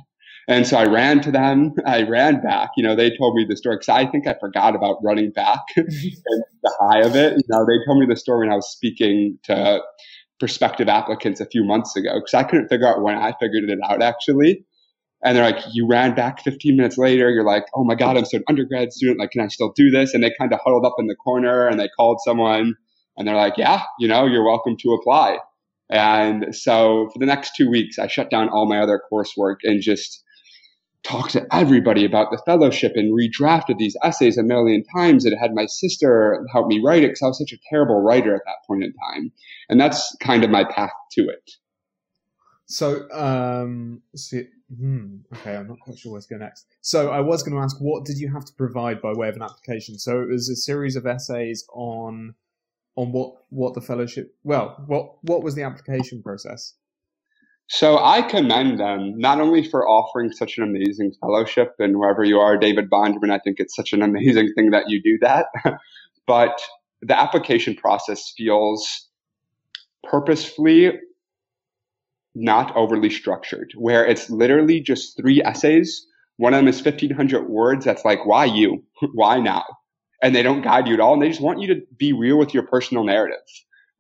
[0.50, 1.74] And so I ran to them.
[1.86, 2.70] I ran back.
[2.76, 5.60] You know, they told me the story because I think I forgot about running back
[5.76, 7.36] and the high of it.
[7.36, 9.80] You know, they told me the story when I was speaking to
[10.40, 13.78] prospective applicants a few months ago because I couldn't figure out when I figured it
[13.88, 14.64] out actually.
[15.22, 17.30] And they're like, you ran back 15 minutes later.
[17.30, 19.20] You're like, oh my God, I'm still an undergrad student.
[19.20, 20.14] Like, can I still do this?
[20.14, 22.74] And they kind of huddled up in the corner and they called someone
[23.16, 25.38] and they're like, yeah, you know, you're welcome to apply.
[25.90, 29.82] And so for the next two weeks, I shut down all my other coursework and
[29.82, 30.24] just
[31.02, 35.24] talked to everybody about the fellowship and redrafted these essays a million times.
[35.24, 38.34] It had my sister help me write it because I was such a terrible writer
[38.34, 39.32] at that point in time.
[39.68, 41.50] And that's kind of my path to it.
[42.66, 44.44] So, um, see,
[44.78, 46.66] hmm, okay, I'm not quite sure where to go next.
[46.82, 49.34] So, I was going to ask, what did you have to provide by way of
[49.34, 49.98] an application?
[49.98, 52.34] So, it was a series of essays on
[52.94, 54.34] on what what the fellowship.
[54.44, 56.74] Well, what what was the application process?
[57.72, 62.40] So I commend them not only for offering such an amazing fellowship, and wherever you
[62.40, 65.46] are, David Bonderman, I think it's such an amazing thing that you do that,
[66.26, 66.60] but
[67.00, 69.08] the application process feels
[70.02, 70.98] purposefully
[72.34, 76.04] not overly structured, where it's literally just three essays.
[76.38, 77.84] One of them is 1500 words.
[77.84, 78.82] That's like, why you?
[79.14, 79.62] why now?
[80.20, 81.12] And they don't guide you at all.
[81.12, 83.38] And they just want you to be real with your personal narrative.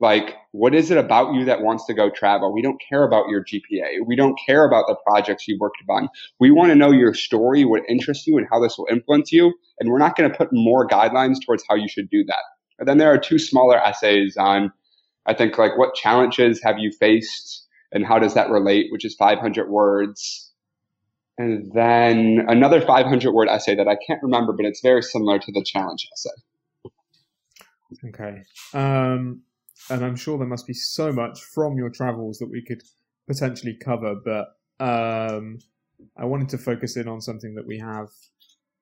[0.00, 2.52] Like, what is it about you that wants to go travel?
[2.52, 4.06] We don't care about your GPA.
[4.06, 6.08] We don't care about the projects you worked on.
[6.38, 9.52] We want to know your story, what interests you, and how this will influence you.
[9.78, 12.42] And we're not going to put more guidelines towards how you should do that.
[12.78, 14.72] And then there are two smaller essays on,
[15.26, 19.14] I think, like what challenges have you faced and how does that relate, which is
[19.16, 20.50] 500 words.
[21.36, 25.52] And then another 500 word essay that I can't remember, but it's very similar to
[25.52, 26.30] the challenge essay.
[28.08, 28.42] Okay.
[28.72, 29.42] Um,
[29.90, 32.82] and I'm sure there must be so much from your travels that we could
[33.26, 34.48] potentially cover, but
[34.84, 35.58] um,
[36.16, 38.08] I wanted to focus in on something that we have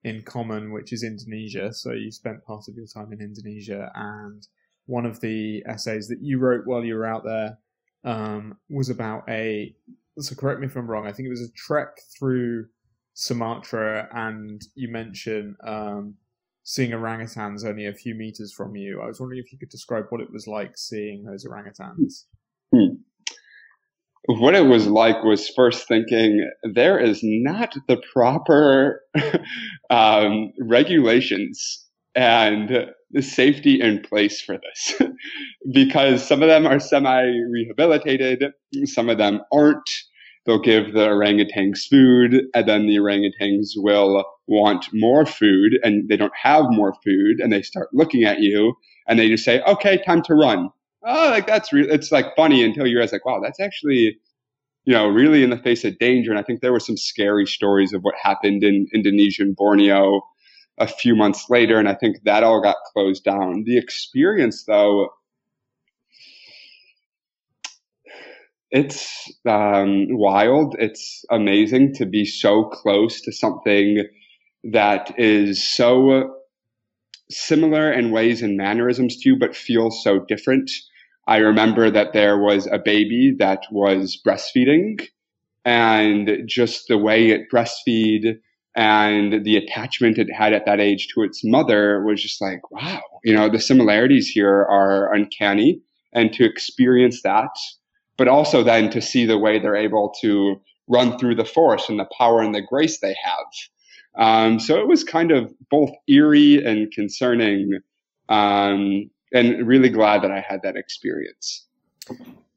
[0.03, 1.73] in common, which is Indonesia.
[1.73, 4.47] So you spent part of your time in Indonesia, and
[4.85, 7.57] one of the essays that you wrote while you were out there
[8.03, 9.75] um, was about a.
[10.17, 11.07] So correct me if I'm wrong.
[11.07, 12.67] I think it was a trek through
[13.13, 16.15] Sumatra, and you mentioned um,
[16.69, 19.01] seeing orangutans only a few meters from you.
[19.01, 22.25] I was wondering if you could describe what it was like seeing those orangutans.
[22.71, 22.97] Hmm.
[24.27, 29.01] What it was like was first thinking there is not the proper
[29.89, 32.69] um, regulations and
[33.09, 35.01] the safety in place for this
[35.73, 38.43] because some of them are semi rehabilitated,
[38.85, 39.89] some of them aren't.
[40.45, 46.17] They'll give the orangutans food, and then the orangutans will want more food, and they
[46.17, 48.73] don't have more food, and they start looking at you,
[49.07, 50.69] and they just say, "Okay, time to run."
[51.03, 54.19] Oh, like that's re- it's like funny until you realize, like, wow, that's actually,
[54.85, 56.31] you know, really in the face of danger.
[56.31, 60.21] And I think there were some scary stories of what happened in Indonesia and Borneo
[60.77, 63.63] a few months later, and I think that all got closed down.
[63.65, 65.09] The experience, though,
[68.71, 70.75] it's um, wild.
[70.79, 74.05] It's amazing to be so close to something
[74.63, 76.35] that is so
[77.31, 80.69] similar in ways and mannerisms to you, but feels so different.
[81.27, 85.07] I remember that there was a baby that was breastfeeding,
[85.63, 88.39] and just the way it breastfeed
[88.75, 93.01] and the attachment it had at that age to its mother was just like, wow,
[93.23, 95.81] you know, the similarities here are uncanny.
[96.13, 97.49] And to experience that
[98.19, 101.97] but also then to see the way they're able to run through the forest and
[101.97, 103.47] the power and the grace they have.
[104.17, 107.79] Um, so it was kind of both eerie and concerning,
[108.27, 111.65] um, and really glad that I had that experience.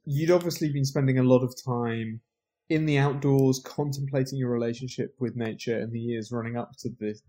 [0.04, 2.20] You'd obviously been spending a lot of time
[2.68, 7.22] in the outdoors, contemplating your relationship with nature in the years running up to this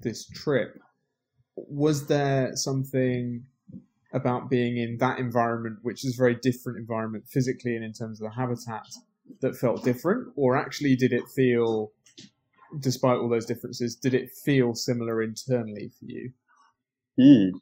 [0.00, 0.80] this trip.
[1.54, 3.44] Was there something
[4.12, 8.20] about being in that environment, which is a very different environment physically and in terms
[8.20, 8.86] of the habitat,
[9.40, 10.28] that felt different?
[10.36, 11.92] Or actually, did it feel,
[12.80, 16.32] despite all those differences, did it feel similar internally for you?
[17.18, 17.58] Hmm.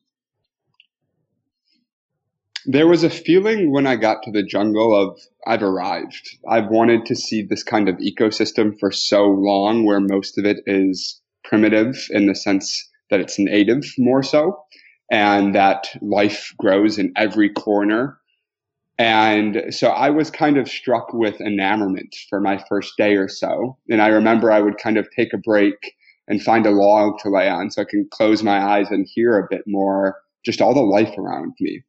[2.67, 6.39] There was a feeling when I got to the jungle of I've arrived.
[6.49, 10.61] I've wanted to see this kind of ecosystem for so long, where most of it
[10.67, 14.65] is primitive in the sense that it's native more so
[15.11, 18.19] and that life grows in every corner.
[18.99, 23.77] And so I was kind of struck with enamorment for my first day or so.
[23.89, 25.95] And I remember I would kind of take a break
[26.29, 29.39] and find a log to lay on so I can close my eyes and hear
[29.39, 31.83] a bit more just all the life around me.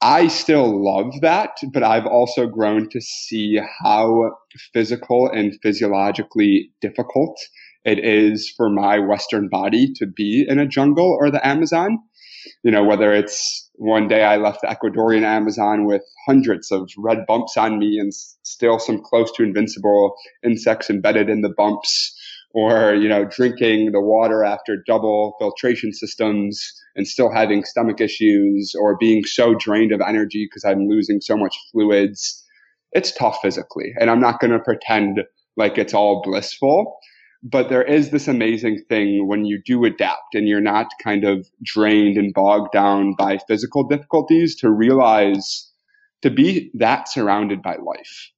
[0.00, 4.30] I still love that, but I've also grown to see how
[4.72, 7.36] physical and physiologically difficult
[7.84, 11.98] it is for my Western body to be in a jungle or the Amazon
[12.62, 17.26] you know, whether it's one day I left the Ecuadorian Amazon with hundreds of red
[17.26, 18.12] bumps on me and
[18.42, 22.14] still some close to invincible insects embedded in the bumps,
[22.54, 28.74] or, you know, drinking the water after double filtration systems and still having stomach issues,
[28.78, 32.44] or being so drained of energy because I'm losing so much fluids.
[32.92, 33.92] It's tough physically.
[34.00, 35.20] And I'm not going to pretend
[35.56, 36.98] like it's all blissful
[37.42, 41.48] but there is this amazing thing when you do adapt and you're not kind of
[41.62, 45.70] drained and bogged down by physical difficulties to realize
[46.22, 48.32] to be that surrounded by life.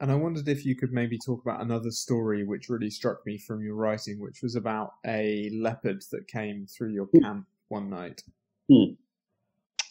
[0.00, 3.38] And I wondered if you could maybe talk about another story which really struck me
[3.38, 7.20] from your writing, which was about a leopard that came through your hmm.
[7.20, 8.24] camp one night.
[8.68, 8.94] Hmm.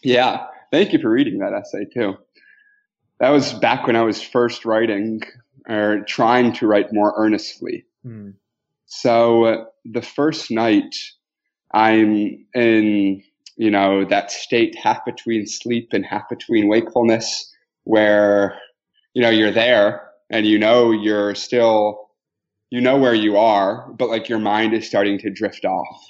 [0.04, 2.18] Yeah, thank you for reading that essay too.
[3.22, 5.22] that was back when I was first writing
[5.68, 7.86] or trying to write more earnestly.
[8.04, 8.32] Hmm.
[8.86, 10.96] So uh, the first night,
[11.74, 13.24] I'm in,
[13.56, 17.54] you know, that state half between sleep and half between wakefulness
[17.86, 18.60] where,
[19.14, 22.10] you know, you're there and you know you're still,
[22.70, 26.04] you know where you are, but like your mind is starting to drift off.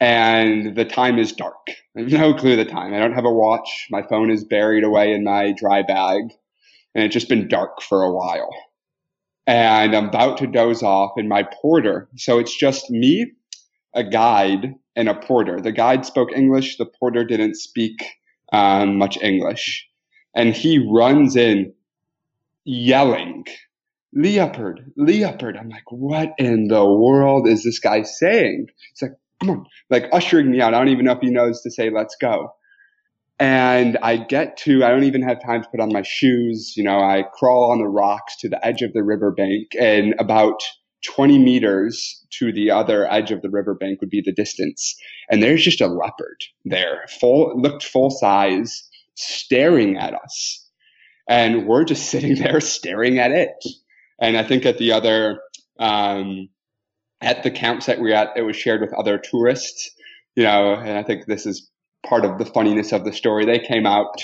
[0.00, 1.68] And the time is dark.
[1.96, 2.94] I have no clue the time.
[2.94, 3.88] I don't have a watch.
[3.90, 6.30] My phone is buried away in my dry bag.
[6.94, 8.50] And it's just been dark for a while
[9.50, 12.08] and I'm about to doze off and my porter.
[12.16, 13.32] So it's just me,
[13.94, 15.60] a guide, and a porter.
[15.60, 16.76] The guide spoke English.
[16.76, 18.04] The porter didn't speak
[18.52, 19.86] um, much English.
[20.36, 21.72] And he runs in
[22.64, 23.44] yelling,
[24.14, 25.56] Leopard, Leopard.
[25.56, 28.66] I'm like, what in the world is this guy saying?
[28.92, 30.74] He's like, come on, like ushering me out.
[30.74, 32.52] I don't even know if he knows to say, let's go.
[33.40, 36.74] And I get to, I don't even have time to put on my shoes.
[36.76, 40.60] You know, I crawl on the rocks to the edge of the riverbank and about
[41.06, 44.94] 20 meters to the other edge of the riverbank would be the distance.
[45.30, 50.68] And there's just a leopard there, full, looked full size, staring at us.
[51.26, 53.64] And we're just sitting there staring at it.
[54.20, 55.40] And I think at the other,
[55.78, 56.50] um,
[57.22, 59.90] at the campsite we are at, it was shared with other tourists,
[60.36, 61.70] you know, and I think this is
[62.06, 63.44] part of the funniness of the story.
[63.44, 64.22] They came out,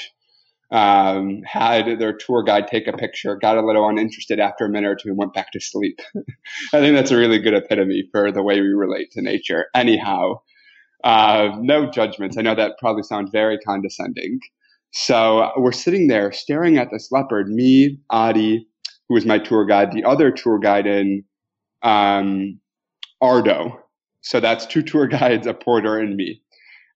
[0.70, 4.88] um, had their tour guide take a picture, got a little uninterested after a minute
[4.88, 6.00] or two, and went back to sleep.
[6.16, 9.66] I think that's a really good epitome for the way we relate to nature.
[9.74, 10.40] Anyhow,
[11.04, 12.36] uh, no judgments.
[12.36, 14.40] I know that probably sounds very condescending.
[14.92, 18.66] So we're sitting there staring at this leopard, me, Adi,
[19.08, 21.22] who was my tour guide, the other tour guide in
[21.82, 22.58] um,
[23.20, 23.78] Ardo.
[24.22, 26.42] So that's two tour guides, a porter, and me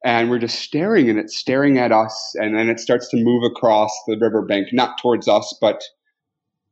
[0.04, 3.42] and we're just staring and it's staring at us and then it starts to move
[3.44, 5.82] across the riverbank not towards us but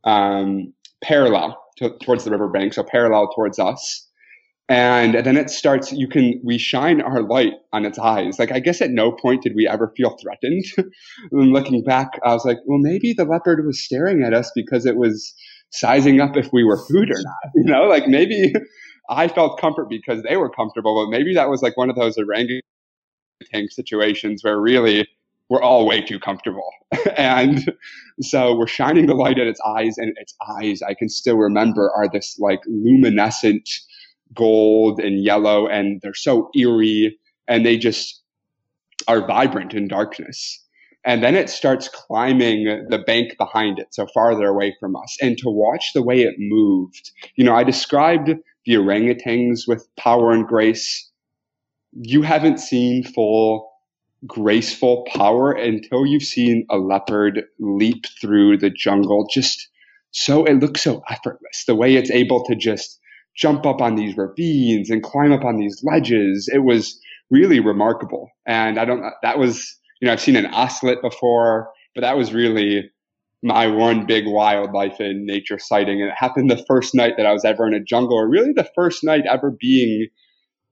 [0.05, 0.72] um,
[1.03, 4.05] parallel to, towards the riverbank so parallel towards us.
[4.70, 8.39] And then it starts you can we shine our light on its eyes.
[8.39, 10.64] Like i guess at no point did we ever feel threatened.
[11.33, 14.85] And looking back i was like well maybe the leopard was staring at us because
[14.85, 15.35] it was
[15.70, 17.85] sizing up if we were food or not you know?
[17.85, 18.53] Like maybe
[19.11, 22.18] i felt comfort because they were comfortable but maybe that was like one of those
[22.18, 22.61] orangutan
[23.47, 25.07] tank situations where really
[25.49, 26.70] we're all way too comfortable.
[27.16, 27.72] and
[28.20, 31.91] so we're shining the light at its eyes, and its eyes, I can still remember,
[31.97, 33.68] are this like luminescent
[34.34, 38.22] gold and yellow, and they're so eerie, and they just
[39.07, 40.64] are vibrant in darkness.
[41.05, 45.16] And then it starts climbing the bank behind it, so farther away from us.
[45.22, 48.28] And to watch the way it moved, you know, I described
[48.66, 51.08] the orangutans with power and grace
[51.93, 53.70] you haven't seen full
[54.26, 59.28] graceful power until you've seen a leopard leap through the jungle.
[59.32, 59.68] Just
[60.11, 62.99] so it looks so effortless the way it's able to just
[63.36, 66.51] jump up on these ravines and climb up on these ledges.
[66.53, 66.99] It was
[67.30, 68.30] really remarkable.
[68.47, 72.32] And i don't that was you know i've seen an ocelot before but that was
[72.32, 72.91] really
[73.43, 76.01] my one big wildlife in nature sighting.
[76.01, 78.53] And it happened the first night that i was ever in a jungle or really
[78.53, 80.09] the first night ever being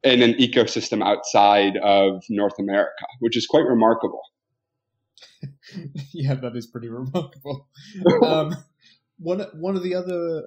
[0.03, 4.22] in an ecosystem outside of North America, which is quite remarkable.
[6.12, 7.68] yeah, that is pretty remarkable.
[8.24, 8.55] um,
[9.18, 10.47] one one of the other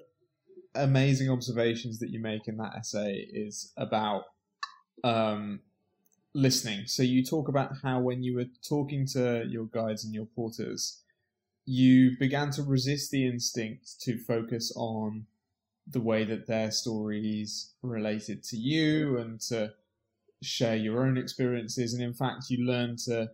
[0.76, 4.24] amazing observations that you make in that essay is about
[5.04, 5.62] um,
[6.34, 6.86] listening.
[6.86, 11.02] So you talk about how when you were talking to your guides and your porters,
[11.66, 15.26] you began to resist the instinct to focus on
[15.90, 19.72] the way that their stories related to you and to
[20.44, 21.94] share your own experiences.
[21.94, 23.32] And in fact, you learn to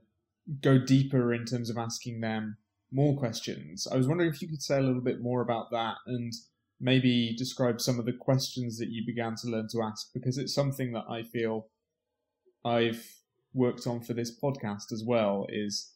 [0.61, 2.57] go deeper in terms of asking them
[2.91, 3.87] more questions.
[3.91, 6.31] I was wondering if you could say a little bit more about that and
[6.79, 10.53] maybe describe some of the questions that you began to learn to ask because it's
[10.53, 11.67] something that I feel
[12.63, 13.05] I've
[13.53, 15.93] worked on for this podcast as well is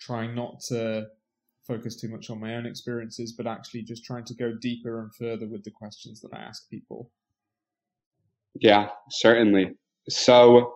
[0.00, 1.06] trying not to
[1.66, 5.14] focus too much on my own experiences, but actually just trying to go deeper and
[5.14, 7.10] further with the questions that I ask people.
[8.54, 9.76] Yeah, certainly.
[10.08, 10.74] So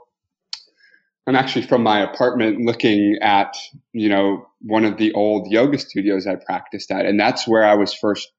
[1.26, 3.56] I'm actually from my apartment looking at,
[3.92, 7.06] you know, one of the old yoga studios I practiced at.
[7.06, 8.30] And that's where I was first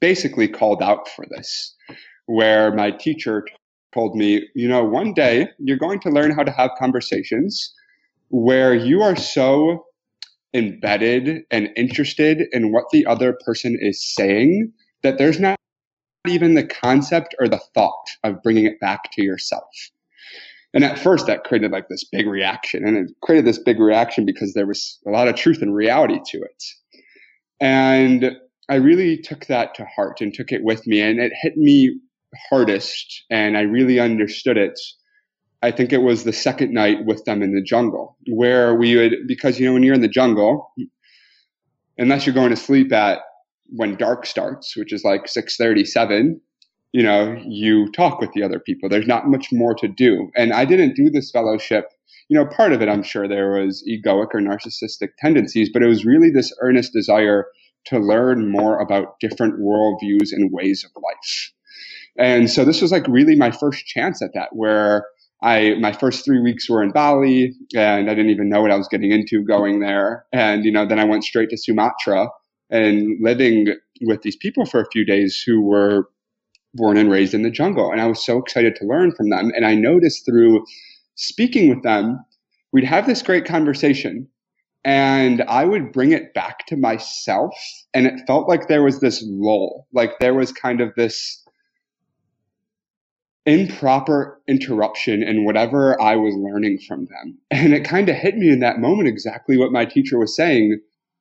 [0.00, 1.74] basically called out for this,
[2.26, 3.46] where my teacher
[3.94, 7.72] told me, you know, one day you're going to learn how to have conversations
[8.28, 9.85] where you are so
[10.56, 15.56] embedded and interested in what the other person is saying that there's not
[16.26, 19.68] even the concept or the thought of bringing it back to yourself.
[20.74, 24.26] And at first that created like this big reaction and it created this big reaction
[24.26, 26.64] because there was a lot of truth and reality to it.
[27.60, 28.32] And
[28.68, 31.98] I really took that to heart and took it with me, and it hit me
[32.50, 34.78] hardest, and I really understood it.
[35.62, 39.26] I think it was the second night with them in the jungle, where we would,
[39.26, 40.72] because you know, when you're in the jungle,
[41.98, 43.20] unless you're going to sleep at
[43.68, 46.40] when dark starts, which is like 6:37,
[46.92, 48.88] you know, you talk with the other people.
[48.88, 50.30] There's not much more to do.
[50.36, 51.88] And I didn't do this fellowship.
[52.28, 55.88] You know, part of it, I'm sure there was egoic or narcissistic tendencies, but it
[55.88, 57.46] was really this earnest desire
[57.86, 61.52] to learn more about different worldviews and ways of life.
[62.18, 65.04] And so this was like really my first chance at that, where
[65.42, 68.76] I my first three weeks were in Bali, and I didn't even know what I
[68.76, 70.24] was getting into going there.
[70.32, 72.28] And you know, then I went straight to Sumatra
[72.70, 73.68] and living
[74.02, 76.08] with these people for a few days who were
[76.74, 77.90] born and raised in the jungle.
[77.90, 79.50] And I was so excited to learn from them.
[79.54, 80.64] And I noticed through
[81.14, 82.24] speaking with them,
[82.72, 84.28] we'd have this great conversation
[84.86, 87.52] and I would bring it back to myself.
[87.92, 91.42] And it felt like there was this lull, like there was kind of this
[93.46, 97.38] improper interruption in whatever I was learning from them.
[97.50, 100.80] And it kind of hit me in that moment exactly what my teacher was saying.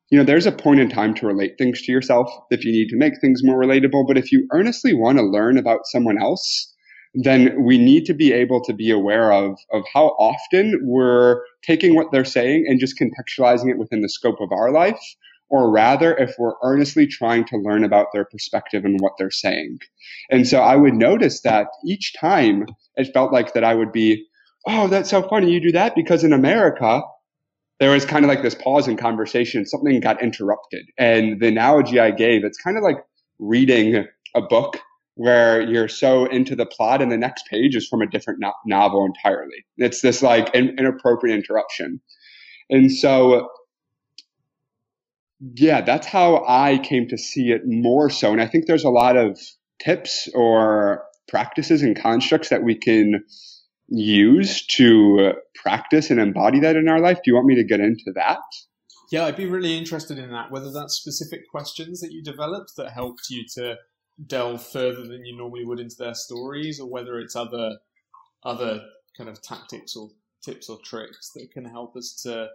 [0.09, 2.89] You know, there's a point in time to relate things to yourself if you need
[2.89, 4.07] to make things more relatable.
[4.07, 6.73] But if you earnestly want to learn about someone else,
[7.13, 11.95] then we need to be able to be aware of, of how often we're taking
[11.95, 14.99] what they're saying and just contextualizing it within the scope of our life,
[15.49, 19.79] or rather if we're earnestly trying to learn about their perspective and what they're saying.
[20.29, 22.65] And so I would notice that each time
[22.95, 24.25] it felt like that I would be,
[24.67, 27.01] oh, that's so funny you do that because in America,
[27.79, 30.85] there was kind of like this pause in conversation, something got interrupted.
[30.97, 32.97] And the analogy I gave, it's kind of like
[33.39, 34.79] reading a book
[35.15, 38.53] where you're so into the plot and the next page is from a different no-
[38.65, 39.65] novel entirely.
[39.77, 42.01] It's this like in- inappropriate interruption.
[42.69, 43.47] And so,
[45.53, 48.31] yeah, that's how I came to see it more so.
[48.31, 49.39] And I think there's a lot of
[49.83, 53.23] tips or practices and constructs that we can
[53.87, 57.17] use to practice and embody that in our life.
[57.17, 58.39] Do you want me to get into that?
[59.11, 60.51] Yeah, I'd be really interested in that.
[60.51, 63.77] Whether that's specific questions that you developed that helped you to
[64.25, 67.77] delve further than you normally would into their stories, or whether it's other
[68.43, 68.81] other
[69.17, 70.09] kind of tactics or
[70.43, 72.47] tips or tricks that can help us to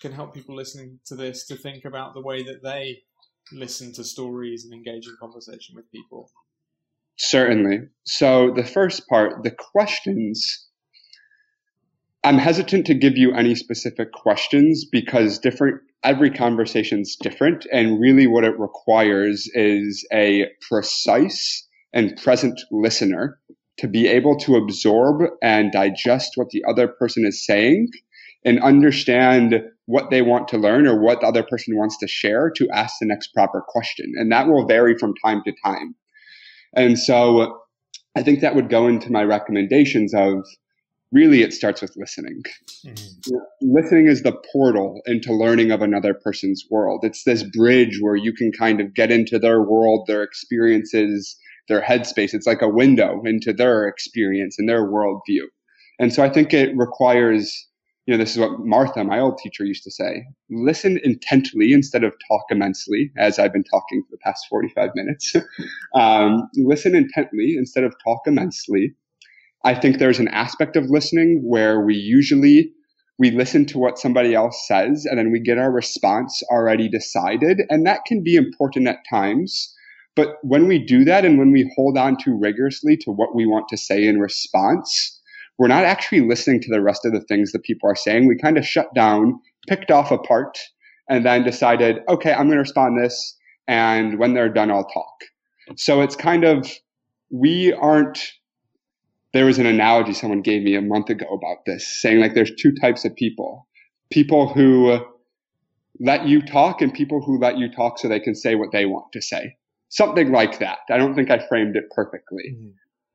[0.00, 3.02] can help people listening to this to think about the way that they
[3.52, 6.30] listen to stories and engage in conversation with people.
[7.16, 7.88] Certainly.
[8.04, 10.66] So the first part, the questions.
[12.24, 18.00] I'm hesitant to give you any specific questions because different every conversation is different and
[18.00, 23.38] really what it requires is a precise and present listener
[23.78, 27.88] to be able to absorb and digest what the other person is saying
[28.44, 29.54] and understand
[29.88, 32.94] what they want to learn or what the other person wants to share to ask
[33.00, 35.94] the next proper question and that will vary from time to time
[36.74, 37.58] and so
[38.16, 40.44] i think that would go into my recommendations of
[41.12, 42.42] really it starts with listening.
[42.86, 43.36] Mm-hmm.
[43.62, 47.00] Listening is the portal into learning of another person's world.
[47.02, 51.36] It's this bridge where you can kind of get into their world, their experiences,
[51.68, 52.34] their headspace.
[52.34, 55.44] It's like a window into their experience and their worldview.
[55.98, 57.66] And so I think it requires,
[58.08, 62.04] you know, this is what Martha, my old teacher, used to say listen intently instead
[62.04, 65.36] of talk immensely, as I've been talking for the past 45 minutes.
[65.94, 68.94] um, listen intently instead of talk immensely
[69.64, 72.72] I think there's an aspect of listening where we usually
[73.18, 77.62] we listen to what somebody else says and then we get our response already decided
[77.68, 79.74] and that can be important at times
[80.16, 83.46] but when we do that and when we hold on too rigorously to what we
[83.46, 85.17] want to say in response
[85.58, 88.36] we're not actually listening to the rest of the things that people are saying we
[88.36, 89.38] kind of shut down
[89.68, 90.58] picked off a part
[91.08, 93.36] and then decided okay i'm going to respond this
[93.66, 95.14] and when they're done i'll talk
[95.76, 96.70] so it's kind of
[97.30, 98.18] we aren't
[99.34, 102.52] there was an analogy someone gave me a month ago about this, saying like there's
[102.58, 103.66] two types of people
[104.10, 104.98] people who
[106.00, 108.86] let you talk and people who let you talk so they can say what they
[108.86, 109.54] want to say.
[109.90, 110.78] Something like that.
[110.90, 112.54] I don't think I framed it perfectly.
[112.54, 112.68] Mm-hmm.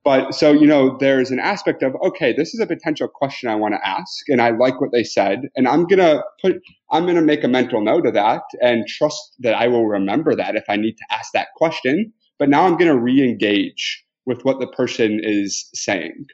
[0.04, 3.56] But so, you know, there's an aspect of, okay, this is a potential question I
[3.56, 6.56] want to ask, and I like what they said, and I'm going to put,
[6.92, 10.36] I'm going to make a mental note of that and trust that I will remember
[10.36, 12.12] that if I need to ask that question.
[12.38, 16.26] But now I'm going to re engage with what the person is saying.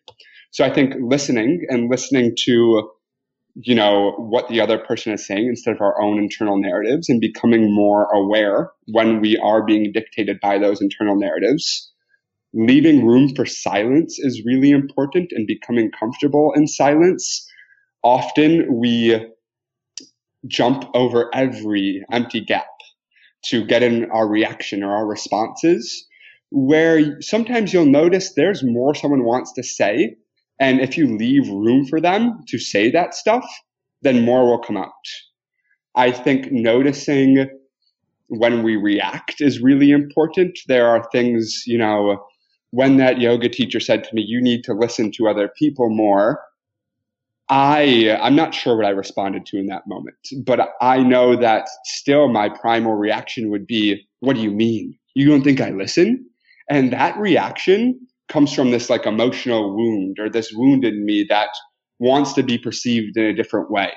[0.51, 2.89] So I think listening and listening to,
[3.55, 7.21] you know, what the other person is saying instead of our own internal narratives and
[7.21, 11.91] becoming more aware when we are being dictated by those internal narratives.
[12.53, 17.47] Leaving room for silence is really important and becoming comfortable in silence.
[18.03, 19.27] Often we
[20.47, 22.67] jump over every empty gap
[23.45, 26.05] to get in our reaction or our responses
[26.51, 30.15] where sometimes you'll notice there's more someone wants to say.
[30.59, 33.45] And if you leave room for them to say that stuff,
[34.01, 34.91] then more will come out.
[35.95, 37.47] I think noticing
[38.27, 40.57] when we react is really important.
[40.67, 42.25] There are things, you know,
[42.71, 46.39] when that yoga teacher said to me, you need to listen to other people more.
[47.49, 51.67] I, I'm not sure what I responded to in that moment, but I know that
[51.83, 54.97] still my primal reaction would be, what do you mean?
[55.15, 56.29] You don't think I listen?
[56.69, 61.49] And that reaction comes from this like emotional wound or this wound in me that
[61.97, 63.91] wants to be perceived in a different way.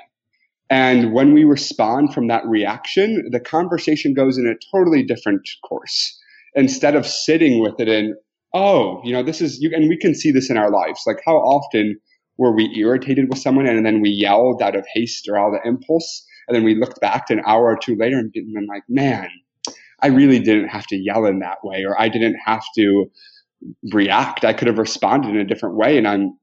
[0.71, 6.19] And when we respond from that reaction, the conversation goes in a totally different course.
[6.55, 8.15] Instead of sitting with it and,
[8.53, 11.03] oh, you know, this is, you, and we can see this in our lives.
[11.07, 11.99] Like how often
[12.37, 15.61] were we irritated with someone and then we yelled out of haste or out of
[15.65, 16.25] impulse?
[16.47, 19.29] And then we looked back an hour or two later and been like, man,
[20.01, 23.05] I really didn't have to yell in that way, or I didn't have to
[23.93, 24.43] react.
[24.43, 25.97] I could have responded in a different way.
[25.97, 26.37] And I'm,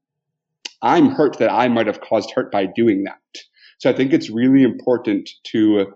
[0.81, 3.19] I'm hurt that I might have caused hurt by doing that.
[3.79, 5.93] So I think it's really important to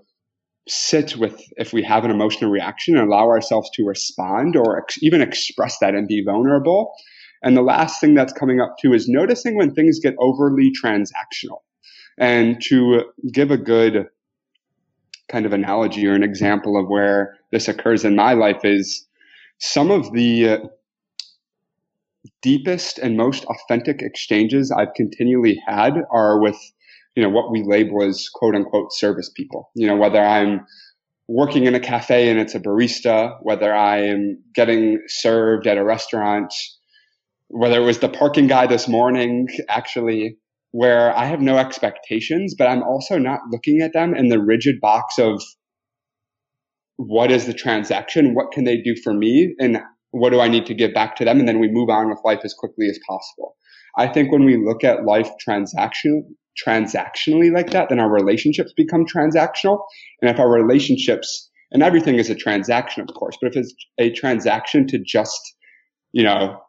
[0.66, 5.02] sit with if we have an emotional reaction and allow ourselves to respond or ex-
[5.02, 6.92] even express that and be vulnerable.
[7.42, 11.58] And the last thing that's coming up too is noticing when things get overly transactional
[12.18, 14.06] and to give a good
[15.28, 19.06] kind of analogy or an example of where this occurs in my life is
[19.58, 20.58] some of the uh,
[22.42, 26.58] deepest and most authentic exchanges I've continually had are with,
[27.16, 29.70] you know, what we label as quote unquote service people.
[29.74, 30.66] You know, whether I'm
[31.28, 35.84] working in a cafe and it's a barista, whether I am getting served at a
[35.84, 36.52] restaurant,
[37.48, 40.36] whether it was the parking guy this morning, actually,
[40.72, 44.80] where I have no expectations, but I'm also not looking at them in the rigid
[44.80, 45.40] box of
[46.96, 48.34] what is the transaction?
[48.34, 49.54] What can they do for me?
[49.58, 49.78] And
[50.10, 51.38] what do I need to give back to them?
[51.38, 53.56] And then we move on with life as quickly as possible.
[53.96, 59.04] I think when we look at life transaction, transactionally like that, then our relationships become
[59.04, 59.80] transactional.
[60.20, 64.10] And if our relationships, and everything is a transaction, of course, but if it's a
[64.10, 65.40] transaction to just,
[66.12, 66.60] you know,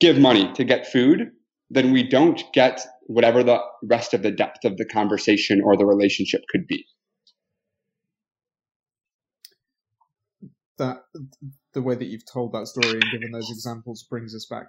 [0.00, 1.30] give money to get food,
[1.70, 5.86] then we don't get whatever the rest of the depth of the conversation or the
[5.86, 6.84] relationship could be.
[10.78, 10.98] That
[11.74, 14.68] the way that you've told that story and given those examples brings us back,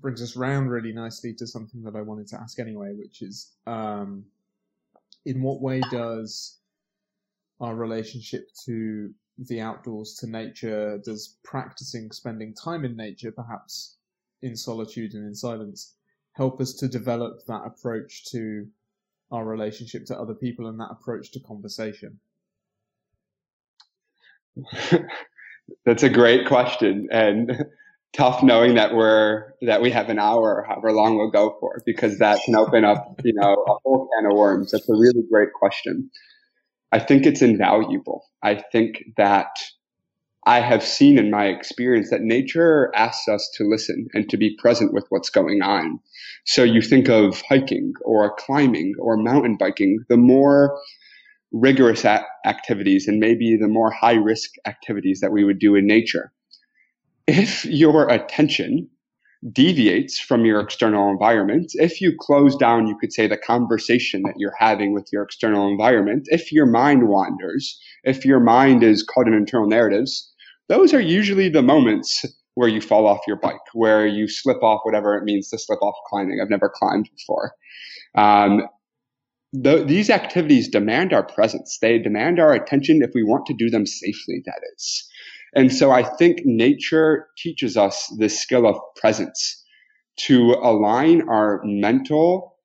[0.00, 3.52] brings us round really nicely to something that I wanted to ask anyway, which is,
[3.66, 4.24] um,
[5.24, 6.58] in what way does
[7.60, 13.96] our relationship to the outdoors, to nature, does practicing spending time in nature, perhaps
[14.42, 15.94] in solitude and in silence,
[16.32, 18.66] help us to develop that approach to
[19.30, 22.18] our relationship to other people and that approach to conversation?
[25.84, 27.64] That's a great question and
[28.18, 32.18] tough knowing that we're that we have an hour however long we'll go for because
[32.18, 34.72] that can open up, you know, a whole can of worms.
[34.72, 36.10] That's a really great question.
[36.90, 38.24] I think it's invaluable.
[38.42, 39.50] I think that
[40.46, 44.56] I have seen in my experience that nature asks us to listen and to be
[44.58, 46.00] present with what's going on.
[46.44, 50.76] So you think of hiking or climbing or mountain biking, the more
[51.52, 56.32] rigorous activities and maybe the more high risk activities that we would do in nature.
[57.30, 58.88] If your attention
[59.52, 64.36] deviates from your external environment, if you close down, you could say, the conversation that
[64.38, 69.28] you're having with your external environment, if your mind wanders, if your mind is caught
[69.28, 70.32] in internal narratives,
[70.70, 72.24] those are usually the moments
[72.54, 75.82] where you fall off your bike, where you slip off whatever it means to slip
[75.82, 76.40] off climbing.
[76.42, 77.52] I've never climbed before.
[78.16, 78.62] Um,
[79.52, 81.78] the, these activities demand our presence.
[81.82, 85.07] They demand our attention if we want to do them safely, that is.
[85.54, 89.64] And so I think nature teaches us this skill of presence
[90.18, 92.56] to align our mental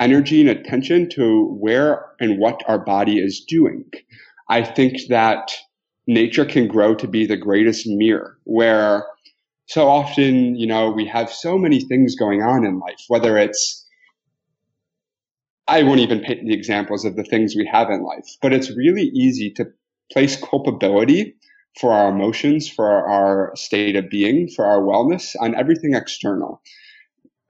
[0.00, 3.84] energy and attention to where and what our body is doing.
[4.48, 5.52] I think that
[6.06, 9.06] nature can grow to be the greatest mirror where
[9.66, 13.84] so often, you know, we have so many things going on in life, whether it's,
[15.66, 18.70] I won't even paint the examples of the things we have in life, but it's
[18.70, 19.66] really easy to
[20.12, 21.35] place culpability
[21.78, 26.62] for our emotions, for our state of being, for our wellness on everything external.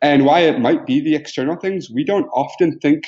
[0.02, 3.04] And why it might be the external things, we don't often think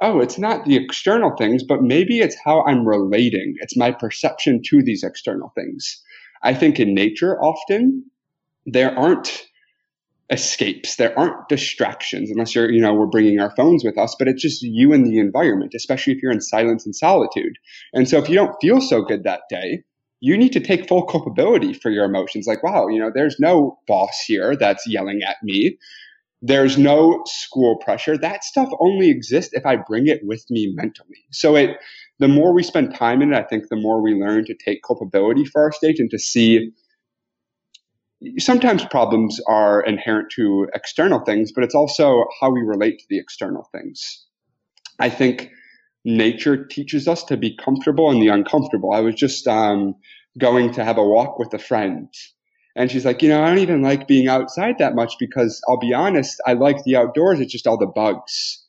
[0.00, 3.54] oh, it's not the external things, but maybe it's how I'm relating.
[3.60, 6.02] It's my perception to these external things.
[6.42, 8.04] I think in nature, often
[8.64, 9.46] there aren't
[10.30, 10.96] escapes.
[10.96, 14.40] There aren't distractions unless you're, you know, we're bringing our phones with us, but it's
[14.40, 17.56] just you and the environment, especially if you're in silence and solitude.
[17.92, 19.82] And so if you don't feel so good that day,
[20.20, 22.46] you need to take full culpability for your emotions.
[22.46, 25.78] Like, wow, you know, there's no boss here that's yelling at me.
[26.42, 28.16] There's no school pressure.
[28.16, 31.24] That stuff only exists if I bring it with me mentally.
[31.32, 31.76] So it,
[32.18, 34.82] the more we spend time in it, I think the more we learn to take
[34.82, 36.70] culpability for our stage and to see
[38.38, 43.18] sometimes problems are inherent to external things, but it's also how we relate to the
[43.18, 44.26] external things.
[44.98, 45.50] I think
[46.04, 48.92] nature teaches us to be comfortable in the uncomfortable.
[48.92, 49.94] I was just um,
[50.38, 52.08] going to have a walk with a friend.
[52.76, 55.78] And she's like, you know, I don't even like being outside that much because I'll
[55.78, 57.40] be honest, I like the outdoors.
[57.40, 58.64] It's just all the bugs.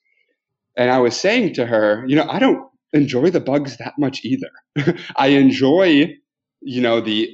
[0.75, 4.21] And I was saying to her, you know, I don't enjoy the bugs that much
[4.23, 4.51] either.
[5.15, 6.15] I enjoy,
[6.61, 7.29] you know, the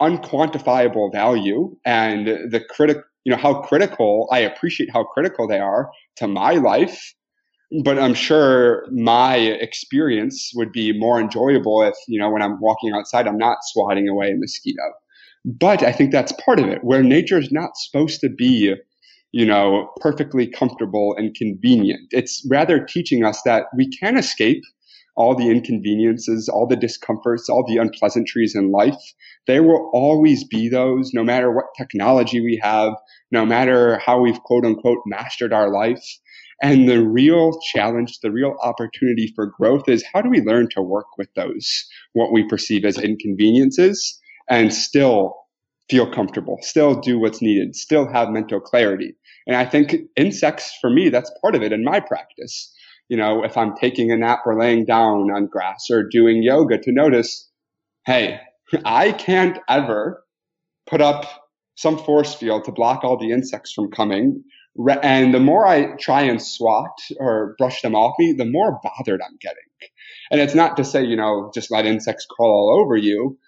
[0.00, 5.90] unquantifiable value and the critic, you know, how critical, I appreciate how critical they are
[6.16, 7.14] to my life.
[7.82, 12.92] But I'm sure my experience would be more enjoyable if, you know, when I'm walking
[12.92, 14.82] outside, I'm not swatting away a mosquito.
[15.44, 18.74] But I think that's part of it, where nature is not supposed to be,
[19.32, 22.08] you know, perfectly comfortable and convenient.
[22.10, 24.62] It's rather teaching us that we can escape
[25.16, 29.00] all the inconveniences, all the discomforts, all the unpleasantries in life.
[29.46, 32.92] There will always be those, no matter what technology we have,
[33.30, 36.02] no matter how we've quote unquote mastered our life.
[36.60, 40.82] And the real challenge, the real opportunity for growth is how do we learn to
[40.82, 45.34] work with those, what we perceive as inconveniences, and still
[45.90, 49.14] feel comfortable, still do what's needed, still have mental clarity.
[49.46, 52.72] And I think insects, for me, that's part of it in my practice
[53.12, 56.78] you know, if I'm taking a nap or laying down on grass or doing yoga
[56.78, 57.46] to notice,
[58.06, 58.40] hey,
[58.86, 60.24] I can't ever
[60.86, 61.26] put up
[61.74, 64.42] some force field to block all the insects from coming.
[65.02, 69.20] And the more I try and swat or brush them off me, the more bothered
[69.22, 69.58] I'm getting.
[70.30, 73.38] And it's not to say, you know, just let insects crawl all over you.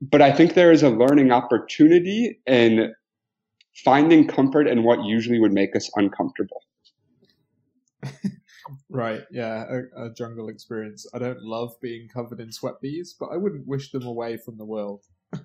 [0.00, 2.92] But I think there is a learning opportunity in
[3.84, 6.62] finding comfort in what usually would make us uncomfortable.
[8.88, 11.06] Right, yeah, a, a, jungle experience.
[11.12, 14.56] I don't love being covered in sweat bees, but I wouldn't wish them away from
[14.56, 15.02] the world.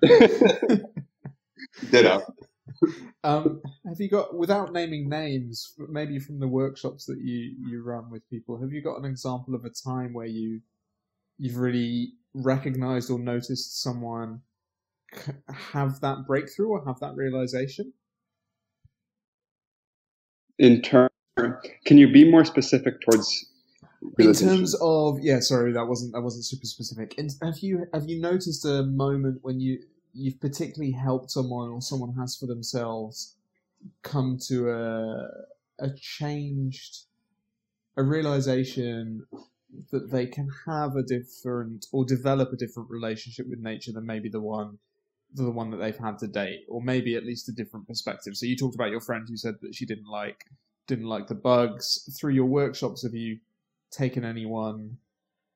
[1.90, 2.22] Ditto.
[3.22, 8.10] Um, have you got, without naming names, maybe from the workshops that you, you run
[8.10, 10.60] with people, have you got an example of a time where you
[11.38, 14.40] you've really recognized or noticed someone
[15.48, 17.92] have that breakthrough or have that realization?
[20.58, 21.10] In terms
[21.86, 23.46] can you be more specific towards
[24.18, 28.08] in terms of yeah sorry that wasn't that wasn't super specific in, have you have
[28.08, 29.78] you noticed a moment when you
[30.12, 33.36] you've particularly helped someone or someone has for themselves
[34.02, 35.28] come to a
[35.78, 37.04] a changed
[37.96, 39.26] a realization
[39.90, 44.28] that they can have a different or develop a different relationship with nature than maybe
[44.28, 44.78] the one
[45.34, 48.44] the one that they've had to date or maybe at least a different perspective so
[48.44, 50.44] you talked about your friend who said that she didn't like
[50.90, 52.08] didn't like the bugs.
[52.18, 53.38] Through your workshops, have you
[53.92, 54.98] taken anyone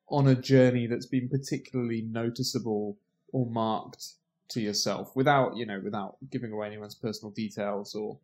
[0.09, 2.97] on a journey that's been particularly noticeable
[3.33, 4.13] or marked
[4.51, 8.19] to yourself without, you know, without giving away anyone's personal details or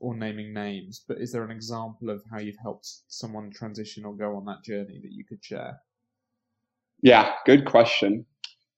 [0.00, 4.14] or naming names, but is there an example of how you've helped someone transition or
[4.14, 5.80] go on that journey that you could share?
[7.02, 8.24] Yeah, good question.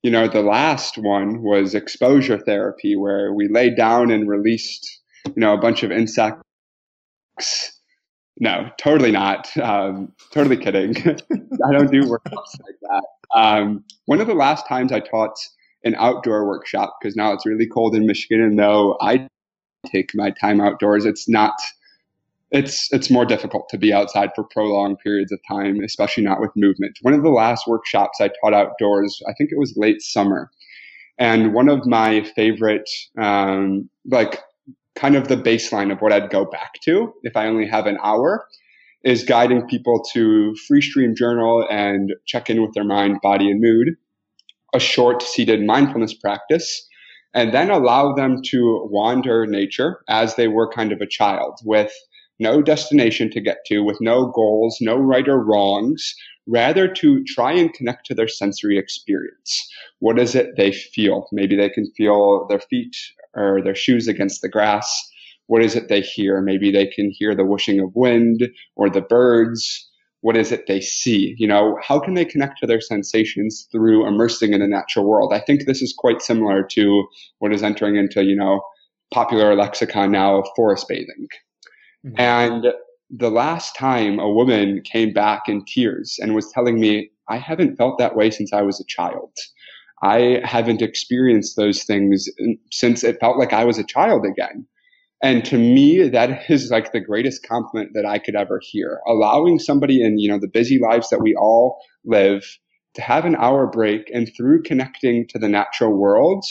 [0.02, 5.34] You know, the last one was exposure therapy, where we laid down and released, you
[5.36, 6.40] know, a bunch of insect
[8.40, 9.54] no, totally not.
[9.58, 10.96] Um, totally kidding.
[11.06, 13.04] I don't do workshops like that.
[13.38, 15.36] Um, one of the last times I taught
[15.84, 19.28] an outdoor workshop, because now it's really cold in Michigan, and though I
[19.86, 21.54] take my time outdoors, it's not.
[22.52, 26.50] It's it's more difficult to be outside for prolonged periods of time, especially not with
[26.56, 26.98] movement.
[27.02, 30.50] One of the last workshops I taught outdoors, I think it was late summer,
[31.16, 34.40] and one of my favorite um, like
[34.96, 37.98] kind of the baseline of what I'd go back to if I only have an
[38.02, 38.46] hour
[39.04, 43.60] is guiding people to free stream journal and check in with their mind, body, and
[43.60, 43.96] mood,
[44.74, 46.86] a short seated mindfulness practice,
[47.34, 51.92] and then allow them to wander nature as they were kind of a child with
[52.38, 56.14] no destination to get to, with no goals, no right or wrongs,
[56.46, 59.68] rather to try and connect to their sensory experience.
[60.00, 61.28] What is it they feel?
[61.32, 62.96] Maybe they can feel their feet
[63.34, 64.90] or their shoes against the grass.
[65.46, 66.40] What is it they hear?
[66.40, 69.89] Maybe they can hear the whooshing of wind or the birds.
[70.22, 71.34] What is it they see?
[71.38, 75.32] You know, how can they connect to their sensations through immersing in a natural world?
[75.32, 77.06] I think this is quite similar to
[77.38, 78.60] what is entering into, you know,
[79.12, 81.28] popular lexicon now of forest bathing.
[82.06, 82.20] Mm-hmm.
[82.20, 82.66] And
[83.10, 87.76] the last time a woman came back in tears and was telling me, I haven't
[87.76, 89.32] felt that way since I was a child.
[90.02, 92.28] I haven't experienced those things
[92.70, 94.66] since it felt like I was a child again.
[95.22, 99.00] And to me, that is like the greatest compliment that I could ever hear.
[99.06, 102.58] Allowing somebody in, you know, the busy lives that we all live
[102.94, 106.44] to have an hour break and through connecting to the natural world,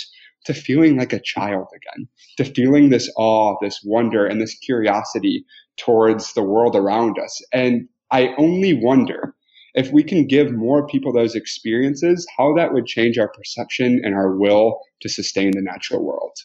[0.46, 2.08] to feeling like a child again,
[2.38, 5.46] to feeling this awe, this wonder, and this curiosity
[5.78, 7.42] towards the world around us.
[7.52, 9.36] And I only wonder
[9.74, 14.14] if we can give more people those experiences, how that would change our perception and
[14.14, 16.38] our will to sustain the natural world.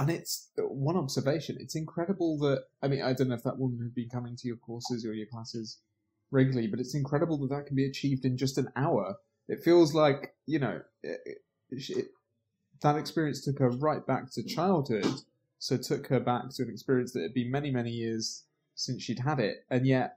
[0.00, 1.58] And it's uh, one observation.
[1.60, 4.48] It's incredible that, I mean, I don't know if that woman had been coming to
[4.48, 5.78] your courses or your classes
[6.30, 9.16] regularly, but it's incredible that that can be achieved in just an hour.
[9.46, 12.06] It feels like, you know, it, it,
[12.80, 15.06] that experience took her right back to childhood.
[15.58, 18.44] So took her back to an experience that had been many, many years
[18.76, 19.66] since she'd had it.
[19.70, 20.16] And yet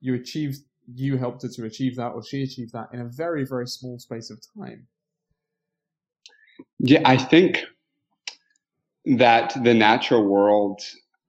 [0.00, 0.60] you achieved,
[0.94, 3.98] you helped her to achieve that or she achieved that in a very, very small
[3.98, 4.86] space of time.
[6.78, 7.64] Yeah, I think
[9.04, 10.80] that the natural world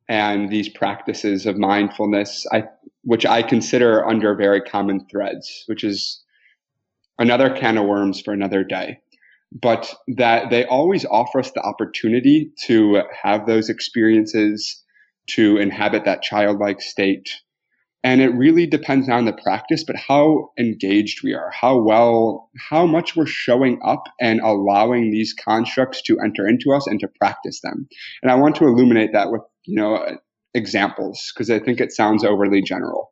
[0.07, 2.65] and these practices of mindfulness, I,
[3.03, 6.21] which I consider under very common threads, which is
[7.17, 8.99] another can of worms for another day
[9.51, 14.81] but that they always offer us the opportunity to have those experiences,
[15.27, 17.35] to inhabit that childlike state.
[18.03, 22.87] And it really depends on the practice, but how engaged we are, how well, how
[22.87, 27.61] much we're showing up and allowing these constructs to enter into us and to practice
[27.61, 27.87] them.
[28.23, 30.17] And I want to illuminate that with, you know,
[30.53, 33.11] examples because I think it sounds overly general.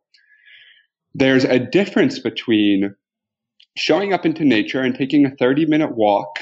[1.14, 2.96] There's a difference between
[3.78, 6.40] showing up into nature and taking a 30 minute walk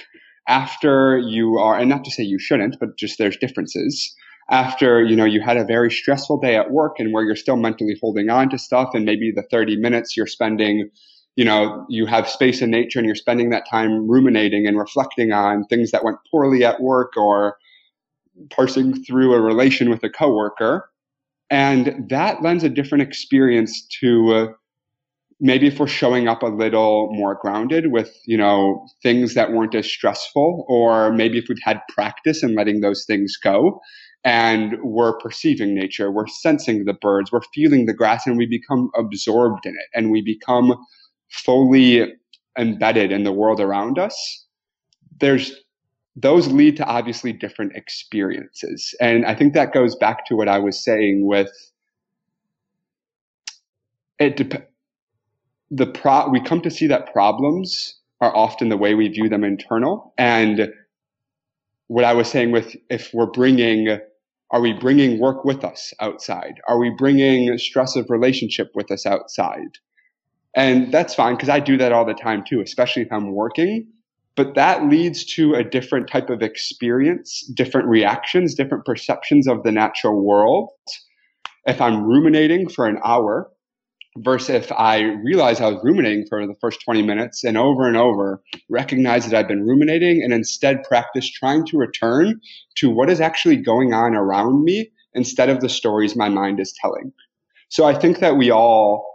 [0.47, 4.15] after you are, and not to say you shouldn't, but just there's differences.
[4.49, 7.57] After, you know, you had a very stressful day at work and where you're still
[7.57, 10.89] mentally holding on to stuff and maybe the 30 minutes you're spending,
[11.35, 15.33] you know, you have space in nature and you're spending that time ruminating and reflecting
[15.33, 17.57] on things that went poorly at work or
[18.51, 20.89] parsing through a relation with a coworker.
[21.49, 24.47] And that lends a different experience to uh,
[25.39, 29.75] maybe if we're showing up a little more grounded with you know things that weren't
[29.75, 33.79] as stressful or maybe if we've had practice in letting those things go
[34.24, 38.89] and we're perceiving nature we're sensing the birds we're feeling the grass and we become
[38.97, 40.76] absorbed in it and we become
[41.30, 42.13] fully
[42.57, 44.45] embedded in the world around us.
[45.20, 45.51] There's
[46.15, 48.95] those lead to obviously different experiences.
[48.99, 51.51] And i think that goes back to what i was saying with
[54.20, 54.65] it depends
[55.70, 59.43] the pro we come to see that problems are often the way we view them
[59.43, 60.74] internal and
[61.88, 63.99] what i was saying with if we're bringing
[64.51, 66.61] are we bringing work with us outside?
[66.67, 69.77] Are we bringing stress of relationship with us outside?
[70.55, 73.88] And that's fine because i do that all the time too especially if i'm working.
[74.35, 79.71] But that leads to a different type of experience different reactions different perceptions of the
[79.71, 80.69] natural world.
[81.65, 83.51] If i'm ruminating for an hour
[84.24, 87.97] versus if I realize I was ruminating for the first 20 minutes and over and
[87.97, 92.39] over recognize that I've been ruminating and instead practice trying to return
[92.78, 96.74] to what is actually going on around me instead of the stories my mind is
[96.82, 97.11] telling.
[97.70, 99.05] So I think that we all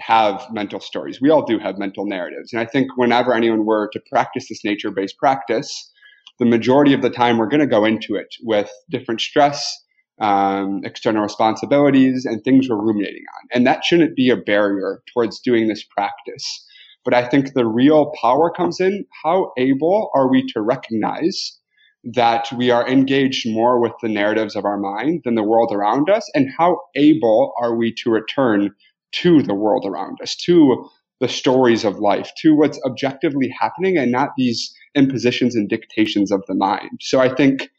[0.00, 1.20] have mental stories.
[1.20, 2.52] We all do have mental narratives.
[2.52, 5.92] And I think whenever anyone were to practice this nature based practice,
[6.38, 9.78] the majority of the time we're going to go into it with different stress,
[10.20, 13.48] um, external responsibilities and things we're ruminating on.
[13.52, 16.66] And that shouldn't be a barrier towards doing this practice.
[17.04, 21.56] But I think the real power comes in how able are we to recognize
[22.04, 26.10] that we are engaged more with the narratives of our mind than the world around
[26.10, 26.28] us?
[26.34, 28.70] And how able are we to return
[29.12, 30.88] to the world around us, to
[31.20, 36.42] the stories of life, to what's objectively happening and not these impositions and dictations of
[36.46, 37.00] the mind?
[37.00, 37.70] So I think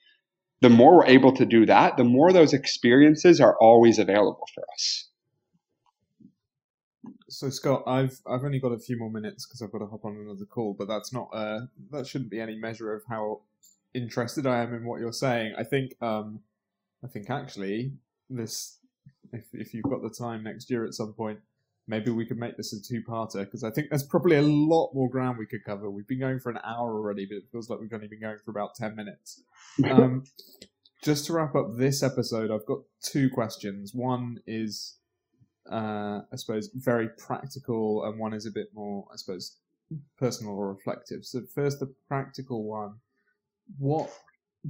[0.61, 4.63] the more we're able to do that, the more those experiences are always available for
[4.73, 5.09] us.
[7.29, 10.05] So Scott, I've I've only got a few more minutes because I've got to hop
[10.05, 13.41] on another call, but that's not uh, that shouldn't be any measure of how
[13.93, 15.55] interested I am in what you're saying.
[15.57, 16.41] I think um,
[17.03, 17.93] I think actually
[18.29, 18.77] this
[19.33, 21.39] if if you've got the time next year at some point,
[21.91, 25.09] maybe we could make this a two-parter because I think there's probably a lot more
[25.09, 25.91] ground we could cover.
[25.91, 28.37] We've been going for an hour already, but it feels like we've only been going
[28.43, 29.43] for about ten minutes.
[29.89, 30.25] Um,
[31.01, 33.93] just to wrap up this episode, I've got two questions.
[33.95, 34.97] One is,
[35.71, 39.55] uh, I suppose, very practical, and one is a bit more, I suppose,
[40.17, 41.23] personal or reflective.
[41.23, 42.95] So first, the practical one.
[43.77, 44.11] What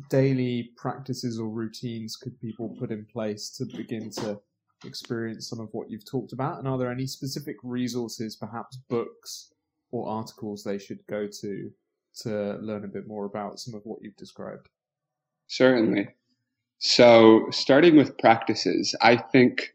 [0.09, 4.39] daily practices or routines could people put in place to begin to
[4.85, 6.59] experience some of what you've talked about?
[6.59, 9.53] And are there any specific resources, perhaps books
[9.91, 11.71] or articles they should go to
[12.23, 14.69] to learn a bit more about some of what you've described?
[15.47, 16.09] Certainly.
[16.79, 19.73] So, starting with practices, I think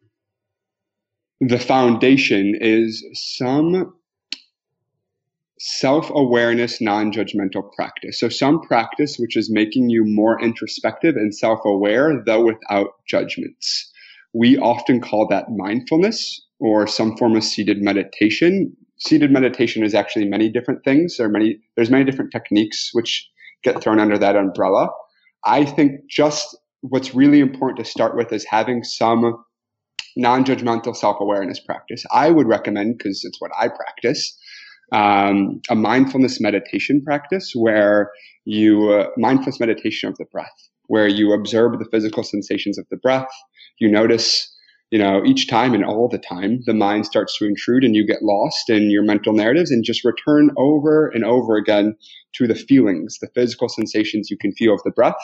[1.40, 3.94] the foundation is some
[5.58, 8.18] self awareness, non judgmental practice.
[8.18, 13.92] So, some practice which is making you more introspective and self aware, though without judgments.
[14.36, 16.20] We often call that mindfulness
[16.58, 18.76] or some form of seated meditation.
[18.98, 21.16] Seated meditation is actually many different things.
[21.16, 23.26] There are many, there's many different techniques which
[23.64, 24.88] get thrown under that umbrella.
[25.44, 29.22] I think just what's really important to start with is having some
[30.16, 32.04] non-judgmental self-awareness practice.
[32.10, 34.38] I would recommend, because it's what I practice,
[34.92, 38.10] um, a mindfulness meditation practice where
[38.44, 42.96] you uh, mindfulness meditation of the breath, where you observe the physical sensations of the
[42.96, 43.30] breath.
[43.78, 44.52] You notice,
[44.90, 48.06] you know, each time and all the time, the mind starts to intrude and you
[48.06, 51.96] get lost in your mental narratives and just return over and over again
[52.34, 55.14] to the feelings, the physical sensations you can feel of the breath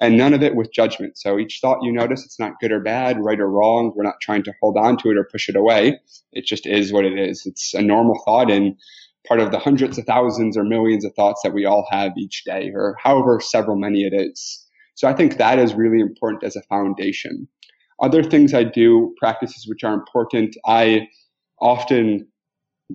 [0.00, 1.16] and none of it with judgment.
[1.18, 3.92] So each thought you notice, it's not good or bad, right or wrong.
[3.94, 5.98] We're not trying to hold on to it or push it away.
[6.32, 7.46] It just is what it is.
[7.46, 8.76] It's a normal thought and
[9.26, 12.44] part of the hundreds of thousands or millions of thoughts that we all have each
[12.44, 14.63] day or however several many it is.
[14.94, 17.48] So I think that is really important as a foundation.
[18.00, 21.08] Other things I do, practices which are important, I
[21.60, 22.26] often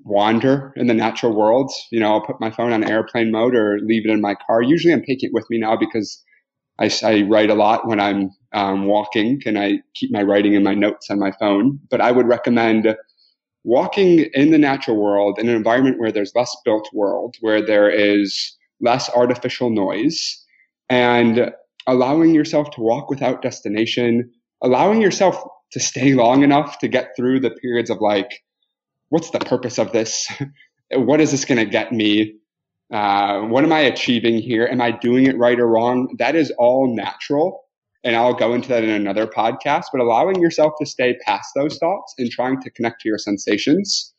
[0.04, 1.72] wander in the natural world.
[1.92, 4.62] You know, I'll put my phone on airplane mode or leave it in my car.
[4.62, 6.24] Usually I'm taking it with me now because
[6.80, 10.64] I, I write a lot when I'm um, walking and I keep my writing in
[10.64, 11.80] my notes on my phone.
[11.90, 12.96] But I would recommend
[13.64, 17.90] walking in the natural world in an environment where there's less built world, where there
[17.90, 20.42] is less artificial noise,
[20.90, 21.52] and
[21.90, 24.32] allowing yourself to walk without destination,
[24.62, 28.44] allowing yourself to stay long enough to get through the periods of like,
[29.10, 30.28] what's the purpose of this?
[30.92, 32.36] what is this going to get me?
[32.94, 34.68] Uh, what am I achieving here?
[34.72, 36.16] Am I doing it right or wrong?
[36.18, 37.64] That is all natural.
[38.04, 41.78] And I'll go into that in another podcast, but allowing yourself to stay past those
[41.78, 44.14] thoughts and trying to connect to your sensations.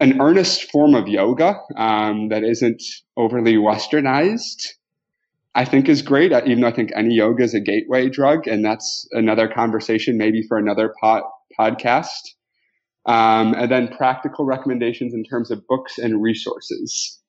[0.00, 2.82] An earnest form of yoga um, that isn't
[3.16, 4.75] overly westernized,
[5.56, 6.32] I think is great.
[6.32, 10.42] Even though I think any yoga is a gateway drug, and that's another conversation maybe
[10.46, 11.22] for another pod,
[11.58, 12.34] podcast.
[13.06, 17.20] Um, and then practical recommendations in terms of books and resources.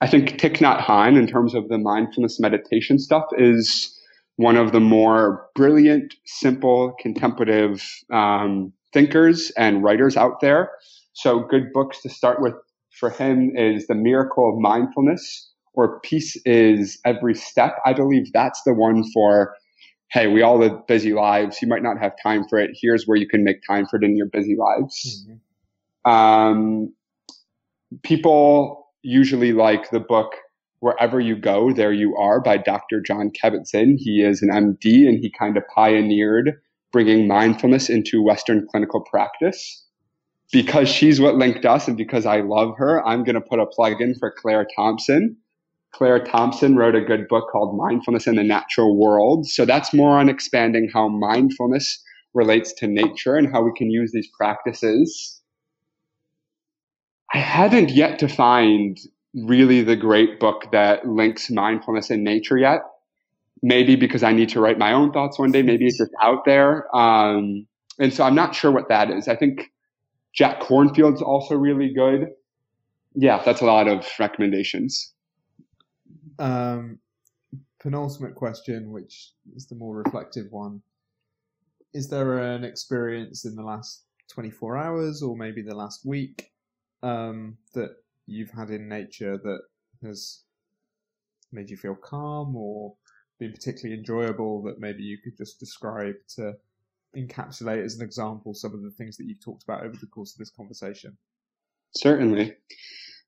[0.00, 3.94] I think Thich Nhat Hanh, in terms of the mindfulness meditation stuff, is
[4.36, 10.70] one of the more brilliant, simple, contemplative um, thinkers and writers out there.
[11.12, 12.54] So, good books to start with
[12.92, 17.78] for him is The Miracle of Mindfulness or Peace is Every Step.
[17.86, 19.54] I believe that's the one for,
[20.10, 21.62] hey, we all live busy lives.
[21.62, 22.70] You might not have time for it.
[22.74, 25.24] Here's where you can make time for it in your busy lives.
[26.04, 26.10] Mm-hmm.
[26.10, 26.94] Um,
[28.02, 30.32] people usually like the book
[30.80, 33.00] Wherever You Go, There You Are by Dr.
[33.00, 33.98] Jon Kabat-Zinn.
[34.00, 36.60] He is an MD and he kind of pioneered
[36.90, 39.84] bringing mindfulness into Western clinical practice.
[40.50, 43.66] Because she's what linked us and because I love her, I'm going to put a
[43.66, 45.36] plug in for Claire Thompson.
[45.92, 49.46] Claire Thompson wrote a good book called Mindfulness in the Natural World.
[49.48, 52.02] So that's more on expanding how mindfulness
[52.34, 55.38] relates to nature and how we can use these practices
[57.34, 58.98] I haven't yet to find
[59.34, 62.80] really the great book that links mindfulness and nature yet.
[63.62, 65.62] Maybe because I need to write my own thoughts one day.
[65.62, 66.94] Maybe it's just out there.
[66.96, 67.66] Um,
[67.98, 69.28] and so I'm not sure what that is.
[69.28, 69.70] I think
[70.32, 72.28] Jack Kornfield's also really good.
[73.14, 75.12] Yeah, that's a lot of recommendations.
[76.38, 76.98] Um,
[77.80, 80.82] penultimate question, which is the more reflective one.
[81.94, 86.50] Is there an experience in the last 24 hours or maybe the last week
[87.02, 87.90] um, that
[88.26, 89.60] you've had in nature that
[90.02, 90.42] has
[91.50, 92.94] made you feel calm or
[93.38, 96.52] been particularly enjoyable that maybe you could just describe to
[97.16, 100.34] encapsulate as an example some of the things that you've talked about over the course
[100.34, 101.16] of this conversation?
[101.94, 102.54] Certainly.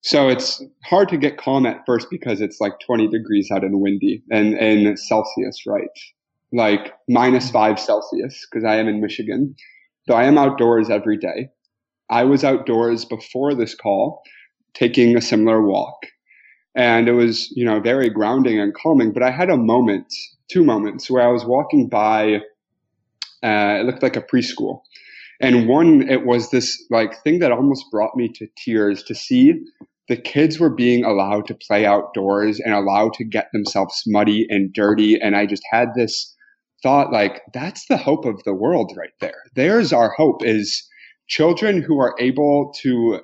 [0.03, 3.80] So it's hard to get calm at first because it's like 20 degrees out and
[3.80, 5.88] windy and in Celsius, right?
[6.53, 7.38] Like mm-hmm.
[7.53, 9.55] five Celsius because I am in Michigan.
[10.09, 11.51] So I am outdoors every day.
[12.09, 14.22] I was outdoors before this call
[14.74, 16.07] taking a similar walk.
[16.74, 19.12] And it was, you know, very grounding and calming.
[19.12, 20.12] But I had a moment,
[20.51, 22.36] two moments, where I was walking by,
[23.42, 24.82] uh, it looked like a preschool.
[25.41, 29.55] And one, it was this like thing that almost brought me to tears to see
[30.09, 34.72] the kids were being allowed to play outdoors and allowed to get themselves muddy and
[34.72, 35.18] dirty.
[35.20, 36.34] And I just had this
[36.82, 39.43] thought like, that's the hope of the world right there.
[39.55, 40.86] There's our hope is
[41.28, 43.20] children who are able to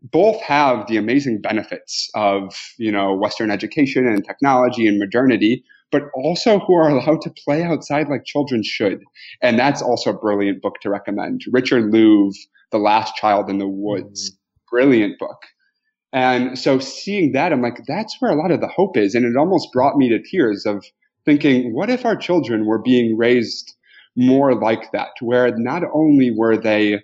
[0.00, 6.04] both have the amazing benefits of, you know, Western education and technology and modernity, but
[6.14, 9.00] also who are allowed to play outside like children should.
[9.42, 11.42] And that's also a brilliant book to recommend.
[11.52, 12.32] Richard Louv,
[12.72, 14.32] The Last Child in the Woods.
[14.32, 14.36] Mm.
[14.70, 15.42] Brilliant book.
[16.14, 19.14] And so seeing that, I'm like, that's where a lot of the hope is.
[19.14, 20.84] And it almost brought me to tears of
[21.24, 23.74] thinking, what if our children were being raised
[24.16, 27.02] more like that, where not only were they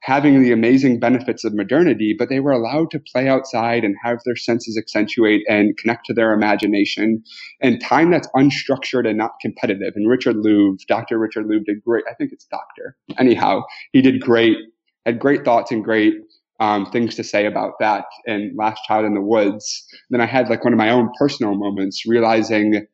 [0.00, 4.18] having the amazing benefits of modernity, but they were allowed to play outside and have
[4.24, 7.22] their senses accentuate and connect to their imagination
[7.60, 9.94] and time that's unstructured and not competitive.
[9.96, 11.18] And Richard Louv, Dr.
[11.18, 12.04] Richard Louv did great.
[12.08, 12.96] I think it's doctor.
[13.18, 14.56] Anyhow, he did great,
[15.04, 16.14] had great thoughts and great
[16.60, 19.84] um, things to say about that and Last Child in the Woods.
[20.10, 22.86] Then I had like one of my own personal moments realizing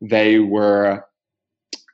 [0.00, 1.04] they were,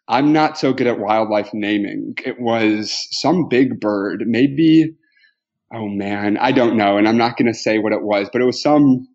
[0.08, 2.14] I'm not so good at wildlife naming.
[2.24, 4.94] It was some big bird, maybe,
[5.72, 6.96] oh man, I don't know.
[6.96, 9.06] And I'm not going to say what it was, but it was some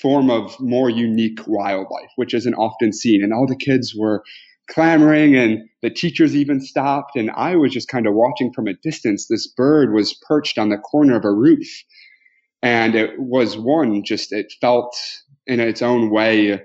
[0.00, 3.22] form of more unique wildlife, which isn't often seen.
[3.22, 4.22] And all the kids were
[4.70, 8.74] clamoring and the teachers even stopped and I was just kind of watching from a
[8.74, 9.26] distance.
[9.26, 11.66] This bird was perched on the corner of a roof
[12.62, 14.96] and it was one just it felt
[15.46, 16.60] in its own way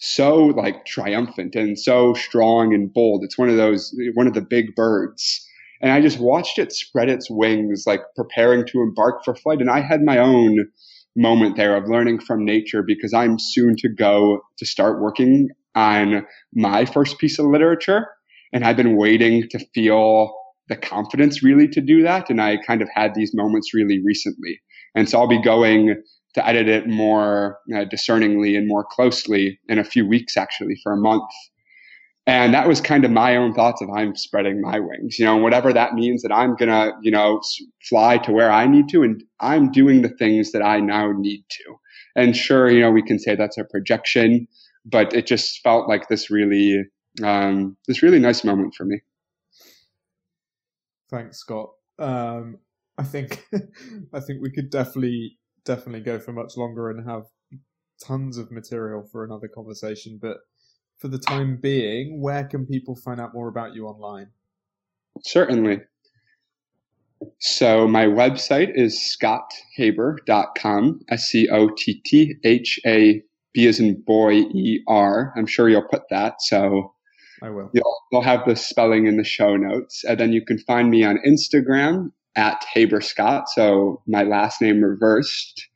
[0.00, 3.22] so like triumphant and so strong and bold.
[3.22, 5.46] It's one of those one of the big birds.
[5.82, 9.70] And I just watched it spread its wings like preparing to embark for flight and
[9.70, 10.66] I had my own
[11.16, 16.26] moment there of learning from nature because I'm soon to go to start working on
[16.54, 18.06] my first piece of literature.
[18.52, 20.32] And I've been waiting to feel
[20.68, 22.30] the confidence really to do that.
[22.30, 24.60] And I kind of had these moments really recently.
[24.94, 26.02] And so I'll be going
[26.34, 30.92] to edit it more uh, discerningly and more closely in a few weeks, actually, for
[30.92, 31.30] a month.
[32.26, 35.36] And that was kind of my own thoughts of I'm spreading my wings, you know,
[35.36, 37.40] whatever that means that I'm going to, you know,
[37.88, 39.02] fly to where I need to.
[39.02, 41.76] And I'm doing the things that I now need to.
[42.14, 44.46] And sure, you know, we can say that's a projection
[44.84, 46.84] but it just felt like this really
[47.22, 49.00] um, this really nice moment for me.
[51.10, 51.70] Thanks, Scott.
[51.98, 52.58] Um,
[52.96, 53.46] I think
[54.14, 57.24] I think we could definitely definitely go for much longer and have
[58.02, 60.18] tons of material for another conversation.
[60.20, 60.38] But
[60.98, 64.28] for the time being, where can people find out more about you online?
[65.24, 65.80] Certainly.
[67.38, 71.62] So my website is scotthaber.com, S-C-O-T-T-H-A
[73.52, 75.34] B as in boy, E R.
[75.36, 76.40] I'm sure you'll put that.
[76.40, 76.94] So
[77.42, 77.70] I will.
[77.72, 80.04] You'll, you'll have the spelling in the show notes.
[80.04, 83.48] And then you can find me on Instagram at Haber Scott.
[83.48, 85.66] So my last name reversed.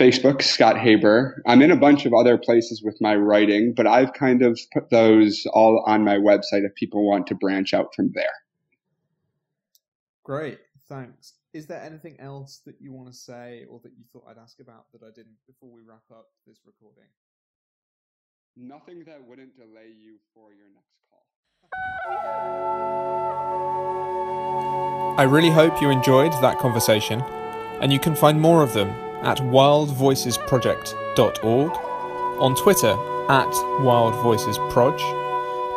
[0.00, 1.42] Facebook, Scott Haber.
[1.46, 4.88] I'm in a bunch of other places with my writing, but I've kind of put
[4.88, 8.24] those all on my website if people want to branch out from there.
[10.24, 10.58] Great.
[10.88, 14.38] Thanks is there anything else that you want to say or that you thought I'd
[14.38, 17.08] ask about that I didn't before we wrap up this recording?
[18.56, 21.26] Nothing that wouldn't delay you for your next call.
[25.18, 27.20] I really hope you enjoyed that conversation,
[27.80, 28.88] and you can find more of them
[29.22, 31.72] at wildvoicesproject.org,
[32.40, 32.96] on Twitter
[33.28, 35.00] at wildvoicesproj,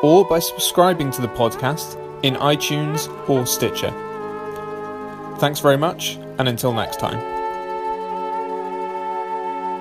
[0.04, 3.92] or by subscribing to the podcast in iTunes or Stitcher.
[5.40, 7.43] Thanks very much, and until next time.